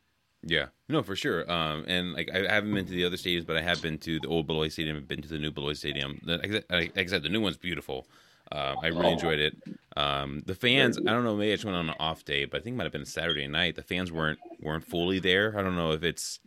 [0.43, 1.49] Yeah, no, for sure.
[1.51, 4.19] Um, and like I haven't been to the other stadiums, but I have been to
[4.19, 4.97] the old Beloit Stadium.
[4.97, 6.19] I've been to the new Beloit Stadium.
[6.25, 8.07] The- Like I- said, the new one's beautiful.
[8.51, 9.11] Uh, I really Oh.
[9.13, 9.55] enjoyed it.
[9.95, 12.59] Um, the fans, I don't know, maybe I just went on an off day, but
[12.59, 13.75] I think it might have been a Saturday night.
[13.75, 15.57] The fans weren't weren't fully there.
[15.57, 16.39] I don't know if it's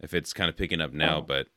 [0.00, 1.22] if it's kind of picking up now, Oh.
[1.22, 1.48] but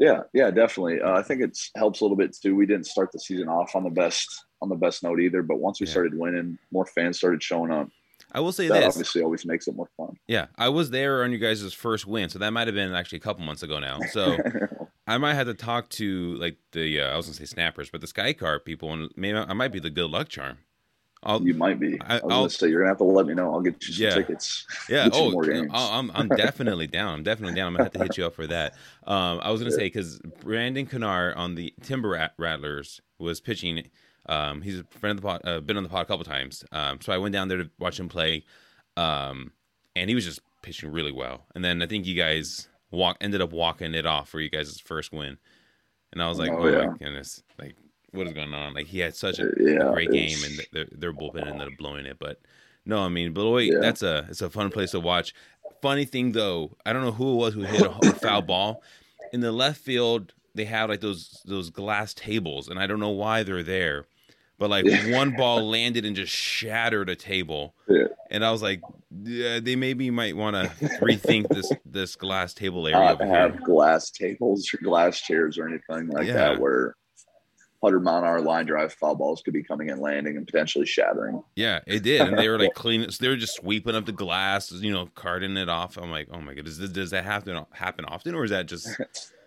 [0.00, 1.02] Yeah, yeah, definitely.
[1.02, 2.56] Uh, I think it helps a little bit too.
[2.56, 4.26] We didn't start the season off on the best
[4.62, 5.90] on the best note either, but once we Yeah.
[5.92, 7.88] started winning, more fans started showing up.
[8.32, 8.94] I will say That this.
[8.94, 10.14] obviously always makes it more fun.
[10.26, 13.18] Yeah, I was there on you guys' first win, so that might have been actually
[13.18, 14.00] a couple months ago now.
[14.00, 14.38] So
[15.06, 18.00] I might have to talk to like the uh, I was gonna say snappers, but
[18.00, 20.58] the Sky Carp people, and maybe I might be the good luck charm.
[21.22, 22.00] I'll, you might be.
[22.00, 23.52] I- I, was I'll- gonna say you're gonna have to let me know.
[23.52, 24.14] I'll get you some Yeah.
[24.14, 24.66] tickets.
[24.88, 25.08] yeah.
[25.12, 25.70] Oh, more games.
[25.72, 27.14] I'm I'm definitely down.
[27.14, 27.68] I'm definitely down.
[27.68, 28.74] I'm gonna have to hit you up for that.
[29.06, 33.88] Um, I was gonna say because Brandon Kennard on the Timber Rattlers was pitching.
[34.26, 36.64] Um, he's a friend of the pod, uh, been on the pod a couple times.
[36.72, 38.44] Um, so I went down there to watch him play.
[38.96, 39.52] Um,
[39.96, 41.46] and he was just pitching really well.
[41.54, 44.78] And then I think you guys walk ended up walking it off for you guys'
[44.80, 45.36] first win.
[46.12, 46.86] And I was like, Oh, oh, yeah.
[46.86, 47.76] my goodness, like
[48.12, 48.74] what is going on?
[48.74, 52.06] Like he had such a, Yeah, great game, and their their bullpen ended up blowing
[52.06, 52.18] it.
[52.18, 52.40] But
[52.84, 53.78] no, I mean Beloit, Yeah.
[53.80, 55.34] that's a it's a fun place to watch.
[55.82, 58.82] Funny thing though, I don't know who it was who hit a, a foul ball
[59.32, 60.32] in the left field.
[60.54, 64.04] They have like those those glass tables, and I don't know why they're there.
[64.58, 65.16] But like Yeah.
[65.16, 68.08] one ball landed and just shattered a table, Yeah.
[68.30, 68.82] and I was like,
[69.22, 70.70] yeah, they maybe might want to
[71.00, 73.60] rethink this this glass table area Not have here.
[73.64, 76.94] glass tables or glass chairs or anything like that where
[77.80, 80.86] 100 mile an hour line drive foul balls could be coming and landing and potentially
[80.86, 81.42] shattering.
[81.56, 83.10] Yeah, it did, and they were like cleaning.
[83.10, 85.96] So they were just sweeping up the glass, you know, carting it off.
[85.96, 88.88] I'm like, oh my goodness, does, does that happen happen often, or is that just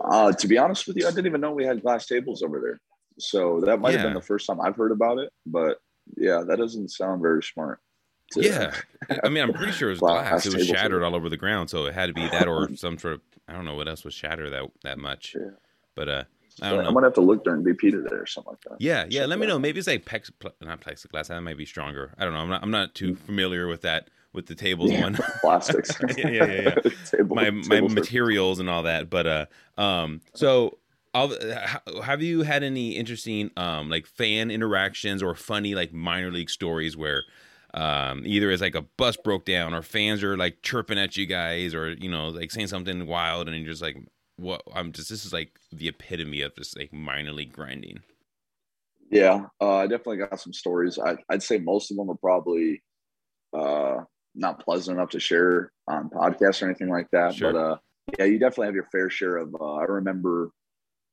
[0.00, 2.58] Uh, to be honest with you, I didn't even know we had glass tables over
[2.60, 2.80] there.
[3.18, 5.30] So that might have been the first time I've heard about it.
[5.44, 5.78] But
[6.16, 7.80] yeah, that doesn't sound very smart.
[8.32, 8.74] to- yeah?
[9.22, 10.46] I mean, I'm pretty sure it was Glass glass.
[10.46, 12.96] It was shattered all over the ground, so it had to be that or some
[12.98, 15.36] sort of I don't know what else was shattered that that much.
[15.38, 15.50] Yeah.
[15.94, 16.24] But uh,
[16.62, 16.92] I I'm don't know.
[16.92, 18.76] gonna have to look during BP today or something like that.
[18.80, 19.20] Yeah, yeah.
[19.20, 19.58] Check Let me know.
[19.58, 21.28] Maybe it's like pex, not plexiglass.
[21.28, 22.14] That might be stronger.
[22.18, 22.40] I don't know.
[22.40, 22.62] I'm not.
[22.62, 25.14] I'm not too familiar with that with the tables Yeah, one.
[25.40, 25.90] plastics.
[26.16, 26.90] Yeah, yeah, yeah, yeah.
[27.10, 29.10] Table- my my tables materials and all that.
[29.10, 29.46] But uh,
[29.80, 30.78] um, so
[31.14, 31.34] I'll,
[32.04, 36.96] have you had any interesting um like fan interactions or funny like minor league stories
[36.96, 37.22] where
[37.74, 41.26] um either it's like a bus broke down or fans are like chirping at you
[41.26, 43.96] guys or you know like saying something wild and you're just like
[44.40, 48.00] what I'm just this is like the epitome of just like minor league grinding.
[49.10, 50.98] Yeah, uh, I definitely got some stories.
[50.98, 52.82] I, I'd say most of them are probably
[53.56, 53.98] uh,
[54.34, 57.34] not pleasant enough to share on podcasts or anything like that.
[57.34, 57.52] Sure.
[57.52, 57.76] But uh,
[58.18, 59.54] yeah, you definitely have your fair share of.
[59.60, 60.50] Uh, I remember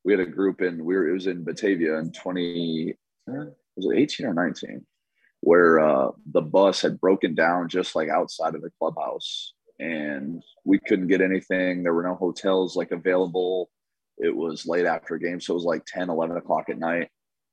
[0.06, 2.96] we had a group in we were it was in Batavia in twenty
[3.30, 4.86] uh, was it eighteen or nineteen,
[5.42, 10.80] where uh, the bus had broken down just like outside of the clubhouse, and we
[10.80, 11.84] couldn't get anything.
[11.84, 13.69] There were no hotels like available.
[14.17, 17.10] It was late after a game, so it was like 10, 11 o'clock at night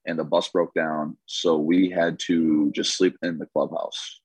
[0.06, 1.16] and the bus broke down.
[1.26, 4.20] So we had to just sleep in the clubhouse.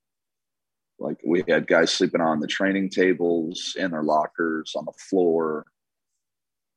[0.99, 5.65] Like we had guys sleeping on the training tables, in their lockers, on the floor.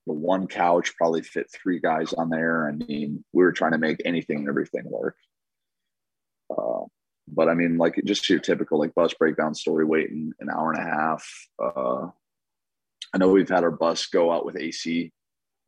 [0.06, 2.68] The one couch probably fit three guys on there.
[2.68, 5.16] I mean, we were trying to make anything and everything work.
[6.50, 6.84] Uh,
[7.28, 10.80] but I mean, like just your typical like bus breakdown story, waiting an hour and
[10.80, 11.26] a half.
[11.62, 12.08] Uh,
[13.14, 15.12] I know we've had our bus go out with AC,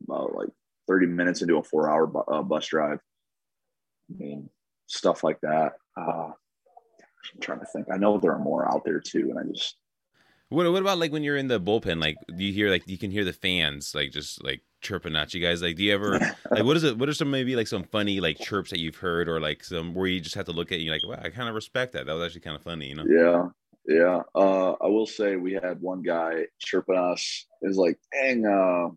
[0.09, 0.49] uh, like
[0.87, 2.99] 30 minutes into a four hour bu- uh, bus drive
[4.09, 4.49] I mean,
[4.87, 5.73] stuff like that.
[5.97, 7.87] Uh, I'm trying to think.
[7.91, 9.77] I know there are more out there too, and I just
[10.49, 11.99] What what about like when you're in the bullpen?
[11.99, 15.33] Like, do you hear like you can hear the fans like just like chirping at
[15.33, 15.61] you guys?
[15.61, 16.19] Like, do you ever
[16.51, 16.97] like what is it?
[16.97, 19.93] What are some maybe like some funny like chirps that you've heard or like some
[19.93, 22.05] where you just have to look at you like, wow, I kind of respect that.
[22.05, 23.05] That was actually kind of funny, you know?
[23.07, 23.49] yeah,
[23.87, 24.21] yeah.
[24.33, 27.45] Uh, I will say we had one guy chirping us.
[27.61, 28.93] It was like, dang, uh,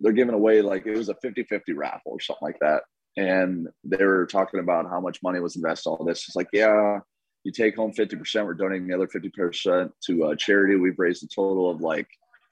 [0.00, 2.82] they're giving away like it was a 50-50 raffle or something like that.
[3.16, 6.24] And they were talking about how much money was invested all this.
[6.28, 7.00] It's like, yeah,
[7.44, 10.76] you take home 50%, we're donating the other 50% to a charity.
[10.76, 12.06] We've raised a total of like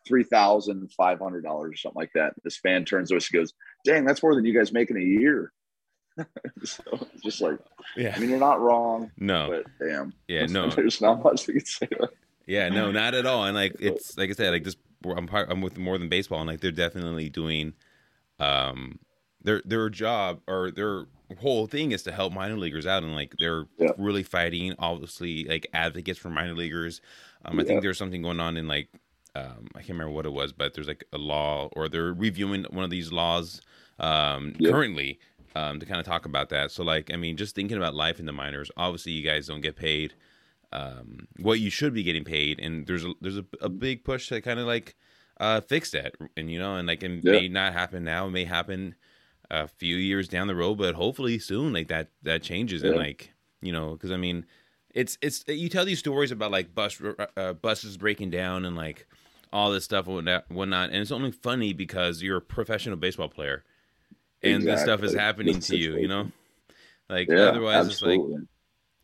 [0.08, 2.34] $3,500 or something like that.
[2.44, 3.52] This fan turns to us and goes,
[3.84, 5.52] dang, that's more than you guys make in a year.
[6.64, 6.82] so
[7.12, 7.58] it's just like,
[7.96, 8.14] Yeah.
[8.16, 9.48] I mean, you're not wrong, No.
[9.48, 10.12] but damn.
[10.28, 10.70] Yeah, no.
[10.76, 11.88] There's not much we can say.
[12.46, 13.44] Yeah, no, not at all.
[13.44, 16.40] And like it's like I said, like this I'm part I'm with more than baseball
[16.40, 17.74] and like they're definitely doing
[18.38, 18.98] um
[19.42, 21.06] their their job or their
[21.40, 23.90] whole thing is to help minor leaguers out and like they're Yeah.
[23.98, 27.00] really fighting obviously like advocates for minor leaguers.
[27.44, 27.68] Um I Yeah.
[27.68, 28.88] think there's something going on in like
[29.36, 32.64] um I can't remember what it was, but there's like a law or they're reviewing
[32.70, 33.60] one of these laws
[33.98, 34.72] um Yeah.
[34.72, 35.18] currently
[35.54, 36.70] um to kind of talk about that.
[36.70, 39.60] So like I mean just thinking about life in the minors, obviously you guys don't
[39.62, 40.14] get paid
[40.72, 44.28] um, what you should be getting paid, and there's a there's a, a big push
[44.28, 44.96] to kind of like
[45.40, 47.40] uh, fix that, and you know, and like it Yeah.
[47.40, 48.94] may not happen now, it may happen
[49.50, 53.32] a few years down the road, but hopefully soon, like that that changes, and like
[53.62, 54.44] you know, because I mean,
[54.94, 57.00] it's it's you tell these stories about like bus
[57.36, 59.06] uh, buses breaking down and like
[59.52, 63.64] all this stuff and whatnot, and it's only funny because you're a professional baseball player,
[64.42, 66.30] and this stuff is happening This to you, you know.
[67.08, 68.20] Like Yeah, otherwise, it's like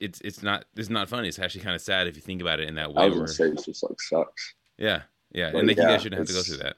[0.01, 1.29] it's it's not it's not funny.
[1.29, 3.11] It's actually kind of sad if you think about it in that I way.
[3.11, 4.55] was Where, say it's just like sucks.
[4.77, 6.77] yeah, yeah, Like, and like you guys shouldn't have to go through that.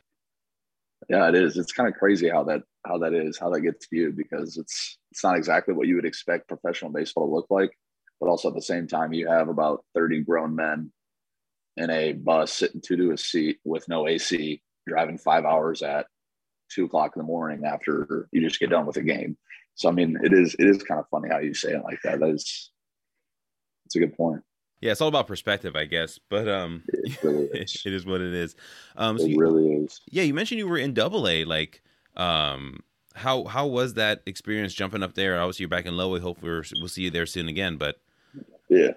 [1.09, 1.57] Yeah, it is.
[1.57, 4.99] It's kind of crazy how that how that is, how that gets viewed because it's
[5.11, 7.71] it's not exactly what you would expect professional baseball to look like,
[8.21, 10.93] but also at the same time you have about 30 grown men
[11.77, 16.07] in a bus sitting two to a seat with no AC, driving five hours at
[16.72, 19.37] two o'clock in the morning after you just get done with a game.
[19.75, 21.99] So I mean it is it is kind of funny how you say it like
[22.05, 22.20] that.
[22.20, 22.70] That is
[23.87, 24.43] it's a good point.
[24.81, 26.18] Yeah, it's all about perspective, I guess.
[26.29, 27.83] But um, It really is.
[27.87, 28.05] it is.
[28.05, 28.55] what it is.
[28.97, 30.01] Um, so It you, really is.
[30.11, 31.45] yeah, you mentioned you were in Double A.
[31.45, 31.83] Like,
[32.16, 32.81] um,
[33.14, 35.39] how how was that experience jumping up there?
[35.41, 36.18] Obviously, you're back in Low.
[36.20, 37.77] Hopefully, we'll see you there soon again.
[37.77, 37.97] But
[38.68, 38.93] Yeah.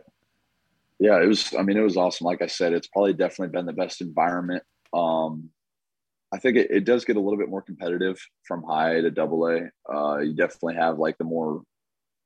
[0.99, 2.25] Yeah, it was I mean, it was awesome.
[2.25, 4.63] Like I said, it's probably definitely been the best environment.
[4.93, 5.49] Um
[6.33, 9.47] I think it, it does get a little bit more competitive from high to double
[9.47, 9.69] A.
[9.93, 11.61] Uh you definitely have like the more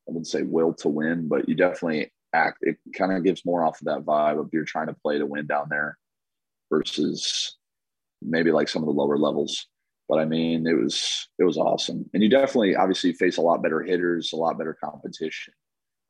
[0.08, 3.64] I wouldn't say will to win, but you definitely act it kind of gives more
[3.64, 5.98] off of that vibe of you're trying to play to win down there
[6.70, 7.56] versus
[8.22, 9.66] maybe like some of the lower levels.
[10.08, 12.08] But I mean, it was it was awesome.
[12.14, 15.54] And you definitely obviously face a lot better hitters, a lot better competition.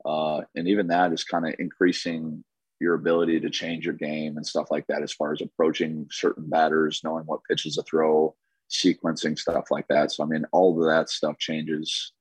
[0.05, 2.43] Uh, and even that is kind of increasing
[2.79, 6.49] your ability to change your game and stuff like that as far as approaching certain
[6.49, 8.35] batters knowing what pitches to throw
[8.69, 10.11] sequencing stuff like that.
[10.11, 12.13] So i mean all of that stuff changes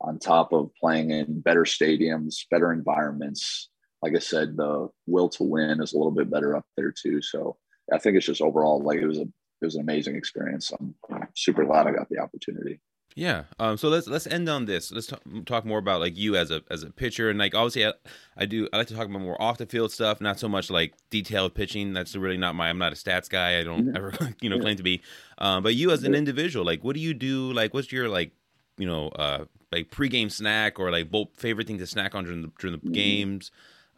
[0.00, 3.68] on top of playing in better stadiums better environments.
[4.02, 7.22] Like i said the will to win is a little bit better up there too.
[7.22, 7.56] So
[7.92, 9.28] i think it's just overall like it was a
[9.60, 10.72] it was an amazing experience.
[10.78, 10.94] I'm,
[11.34, 12.80] super glad i got the opportunity
[13.18, 13.44] Yeah.
[13.58, 13.76] Um.
[13.76, 14.92] So let's let's end on this.
[14.92, 17.84] Let's talk, talk more about like you as a as a pitcher and like obviously
[17.84, 17.92] I,
[18.36, 20.70] I do I like to talk about more off the field stuff, not so much
[20.70, 21.92] like detailed pitching.
[21.92, 22.68] That's really not my.
[22.68, 23.58] I'm not a stats guy.
[23.58, 24.62] I don't ever you know Yeah.
[24.62, 25.02] claim to be.
[25.38, 25.64] Um.
[25.64, 27.52] But you as an individual, like, what do you do?
[27.52, 28.30] Like, what's your like
[28.76, 32.42] you know uh like pregame snack or like both favorite thing to snack on during
[32.42, 32.92] the during the Mhm.
[32.94, 33.50] games?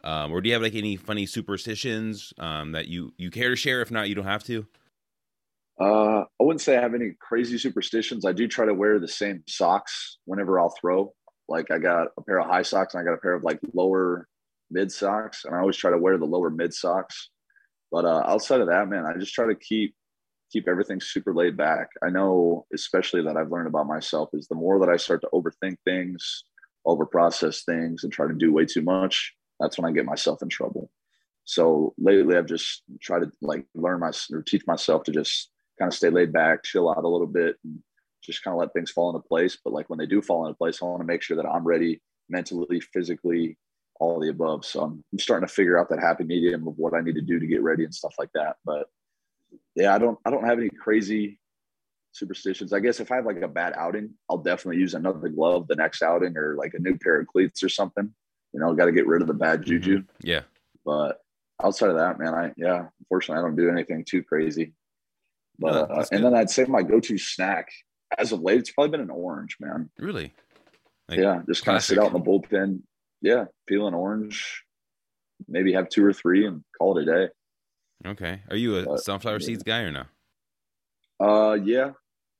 [0.03, 0.31] Um.
[0.31, 3.83] Or do you have like any funny superstitions um that you you care to share?
[3.83, 4.65] If not, you don't have to.
[5.79, 8.25] Uh, I wouldn't say I have any crazy superstitions.
[8.25, 11.13] I do try to wear the same socks whenever I'll throw.
[11.47, 13.59] Like I got a pair of high socks and I got a pair of like
[13.73, 14.27] lower
[14.69, 17.29] mid socks, and I always try to wear the lower mid socks.
[17.91, 19.95] But uh, outside of that, man, I just try to keep
[20.51, 21.87] keep everything super laid back.
[22.03, 25.29] I know, especially that I've learned about myself is the more that I start to
[25.33, 26.43] overthink things,
[26.85, 30.41] over process things, and try to do way too much, that's when I get myself
[30.41, 30.89] in trouble.
[31.45, 35.50] So lately, I've just tried to like learn my or teach myself to just
[35.81, 37.79] kind of stay laid back, chill out a little bit, and
[38.23, 39.57] just kind of let things fall into place.
[39.63, 41.65] But like when they do fall into place, I want to make sure that I'm
[41.65, 43.57] ready mentally, physically,
[43.99, 44.63] all the above.
[44.63, 47.21] So I'm, I'm starting to figure out that happy medium of what I need to
[47.21, 48.57] do to get ready and stuff like that.
[48.63, 48.89] But
[49.75, 51.39] yeah, I don't I don't have any crazy
[52.11, 52.73] superstitions.
[52.73, 55.75] I guess if I have like a bad outing, I'll definitely use another glove the
[55.75, 58.13] next outing or like a new pair of cleats or something.
[58.53, 59.69] You know, got to get rid of the bad mm-hmm.
[59.69, 60.03] juju.
[60.21, 60.41] Yeah.
[60.85, 61.21] But
[61.63, 64.73] outside of that, man, I yeah, unfortunately, I don't do anything too crazy.
[65.61, 67.69] But No, uh, and then I'd say my go-to snack
[68.17, 69.89] as of late, it's probably been an orange, man.
[69.97, 70.33] Really.
[71.07, 72.81] Like yeah, just kind of sit out in the bullpen.
[73.21, 74.63] Yeah, peel an orange,
[75.47, 77.29] maybe have two or three and call it a day.
[78.09, 78.41] Okay.
[78.49, 79.45] Are you a but, sunflower yeah.
[79.45, 80.05] seeds guy or no?
[81.23, 81.91] Uh, yeah.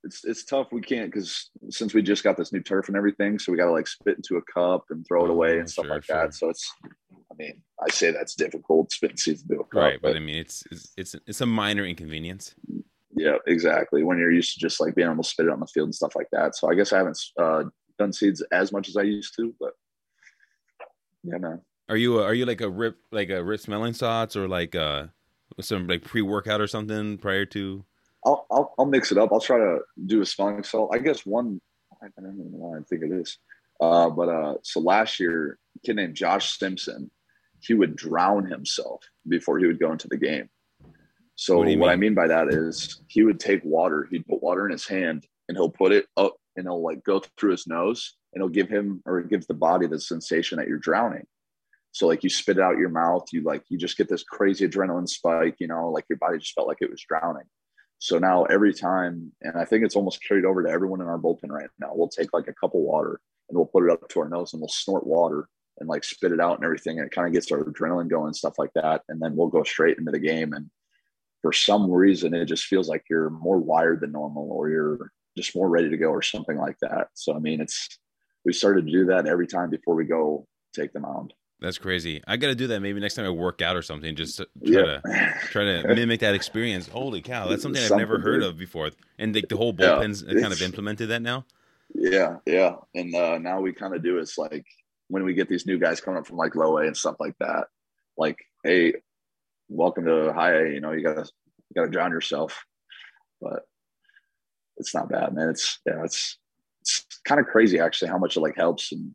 [0.03, 0.71] It's it's tough.
[0.71, 3.65] We can't because since we just got this new turf and everything, so we got
[3.65, 6.05] to like spit into a cup and throw it oh, away and stuff sure, like
[6.05, 6.15] sure.
[6.15, 6.33] that.
[6.33, 6.73] So it's,
[7.13, 10.01] I mean, I say that's difficult spitting seeds into a cup, right?
[10.01, 12.55] But, but I mean, it's, it's it's it's a minor inconvenience.
[13.15, 14.03] Yeah, exactly.
[14.03, 15.95] When you're used to just like being able to spit it on the field and
[15.95, 16.55] stuff like that.
[16.55, 17.63] So I guess I haven't uh,
[17.99, 19.73] done seeds as much as I used to, but
[21.23, 21.61] yeah, man.
[21.89, 25.07] Are you are you like a rip like a rip smelling salts or like uh
[25.59, 27.83] some like pre workout or something prior to?
[28.25, 29.31] I'll, I'll, I'll mix it up.
[29.31, 30.91] I'll try to do a smelling salt.
[30.93, 31.59] I guess one.
[32.01, 33.37] I don't even know why I think it is.
[33.79, 37.09] Uh, but uh, so last year, a kid named Josh Simpson,
[37.59, 40.49] he would drown himself before he would go into the game.
[41.41, 44.67] So what, what I mean by that is he would take water, he'd put water
[44.67, 48.15] in his hand and he'll put it up and he'll like go through his nose
[48.31, 51.25] and it'll give him or it gives the body the sensation that you're drowning.
[51.93, 54.67] So like you spit it out your mouth, you like you just get this crazy
[54.67, 57.45] adrenaline spike, you know, like your body just felt like it was drowning.
[57.97, 61.17] So now every time, and I think it's almost carried over to everyone in our
[61.17, 63.19] bullpen right now, we'll take like a cup of water
[63.49, 66.33] and we'll put it up to our nose and we'll snort water and like spit
[66.33, 66.99] it out and everything.
[66.99, 69.01] And it kind of gets our adrenaline going and stuff like that.
[69.09, 70.53] And then we'll go straight into the game.
[70.53, 70.69] And
[71.41, 75.55] for some reason, it just feels like you're more wired than normal or you're just
[75.55, 77.07] more ready to go or something like that.
[77.13, 77.99] So, I mean, it's,
[78.45, 81.33] we started to do that every time before we go take the mound.
[81.59, 82.23] That's crazy.
[82.27, 84.15] I got to do that maybe next time I work out or something.
[84.15, 84.99] Just to try yeah.
[84.99, 86.87] to try to mimic that experience.
[86.87, 88.89] Holy cow, that's something, something I've never heard of before.
[89.19, 91.45] And the, the whole bullpen's yeah, kind of implemented that now.
[91.93, 92.77] Yeah, yeah.
[92.95, 94.65] And uh, now we kind of do it's like
[95.07, 97.35] when we get these new guys coming up from like low A and stuff like
[97.39, 97.67] that.
[98.17, 98.95] Like, hey,
[99.71, 100.65] welcome to high.
[100.65, 102.63] You know, you gotta you gotta drown yourself,
[103.39, 103.63] but
[104.77, 105.49] it's not bad, man.
[105.49, 106.37] It's yeah, it's
[106.81, 109.13] it's kind of crazy actually how much it like helps and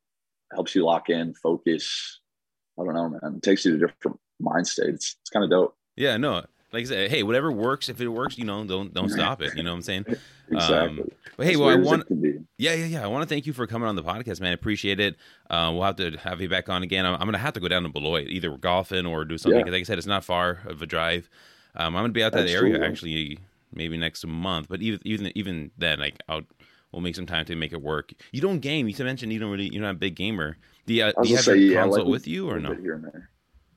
[0.52, 2.20] helps you lock in, focus
[2.78, 3.36] I don't know, man.
[3.36, 4.94] It takes you to different mind state.
[4.94, 5.76] It's, it's kind of dope.
[5.96, 6.44] Yeah, no.
[6.76, 7.88] Like I said, hey, whatever works.
[7.88, 9.56] If it works, you know, don't don't stop it.
[9.56, 10.04] You know what I'm saying?
[10.50, 10.76] exactly.
[10.76, 11.08] Um,
[11.38, 12.04] but hey, well, I want.
[12.58, 13.02] Yeah, yeah, yeah.
[13.02, 14.50] I want to thank you for coming on the podcast, man.
[14.50, 15.16] I appreciate it.
[15.48, 17.06] Uh, we'll have to have you back on again.
[17.06, 19.66] I'm, I'm, gonna have to go down to Beloit, either golfing or do something.
[19.66, 19.72] Yeah.
[19.72, 21.30] Like I said, it's not far of a drive.
[21.76, 22.78] Um, I'm gonna be out that Absolutely.
[22.78, 23.38] area actually,
[23.72, 24.68] maybe next month.
[24.68, 26.42] But even even even then, like I'll
[26.92, 28.12] we'll make some time to make it work.
[28.32, 28.86] You don't game.
[28.86, 30.58] You mentioned you don't really you're not a big gamer.
[30.84, 32.74] Do you, do you have say, your yeah, console like with you or no?
[32.74, 33.30] Here and there.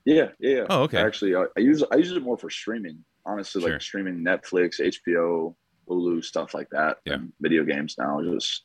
[0.10, 0.66] Yeah, yeah.
[0.72, 0.98] Oh, okay.
[0.98, 3.06] Actually, I, I, use I use it more for streaming.
[3.28, 3.74] Honestly, sure.
[3.74, 5.54] like streaming Netflix, HBO,
[5.88, 6.98] Hulu, stuff like that.
[7.06, 7.18] Yeah.
[7.40, 8.64] video games now, just.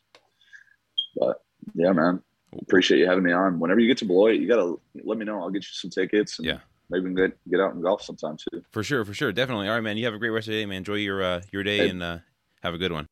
[1.16, 1.42] But
[1.74, 2.22] yeah, man.
[2.62, 3.58] Appreciate you having me on.
[3.58, 5.40] Whenever you get to Beloit, you gotta let me know.
[5.40, 6.38] I'll get you some tickets.
[6.40, 6.58] yeah.
[6.88, 8.62] Maybe we can get get out and golf sometime too.
[8.70, 9.68] For sure, for sure, definitely.
[9.68, 9.96] All right, man.
[9.96, 10.78] You have a great rest of the day, man.
[10.78, 11.88] Enjoy your uh, your day hey.
[11.90, 12.18] and uh,
[12.62, 13.06] have a good one.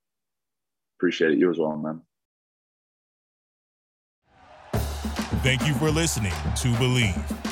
[0.98, 1.38] Appreciate it.
[1.38, 2.00] You as well, man.
[5.42, 7.51] Thank you for listening to Bleav.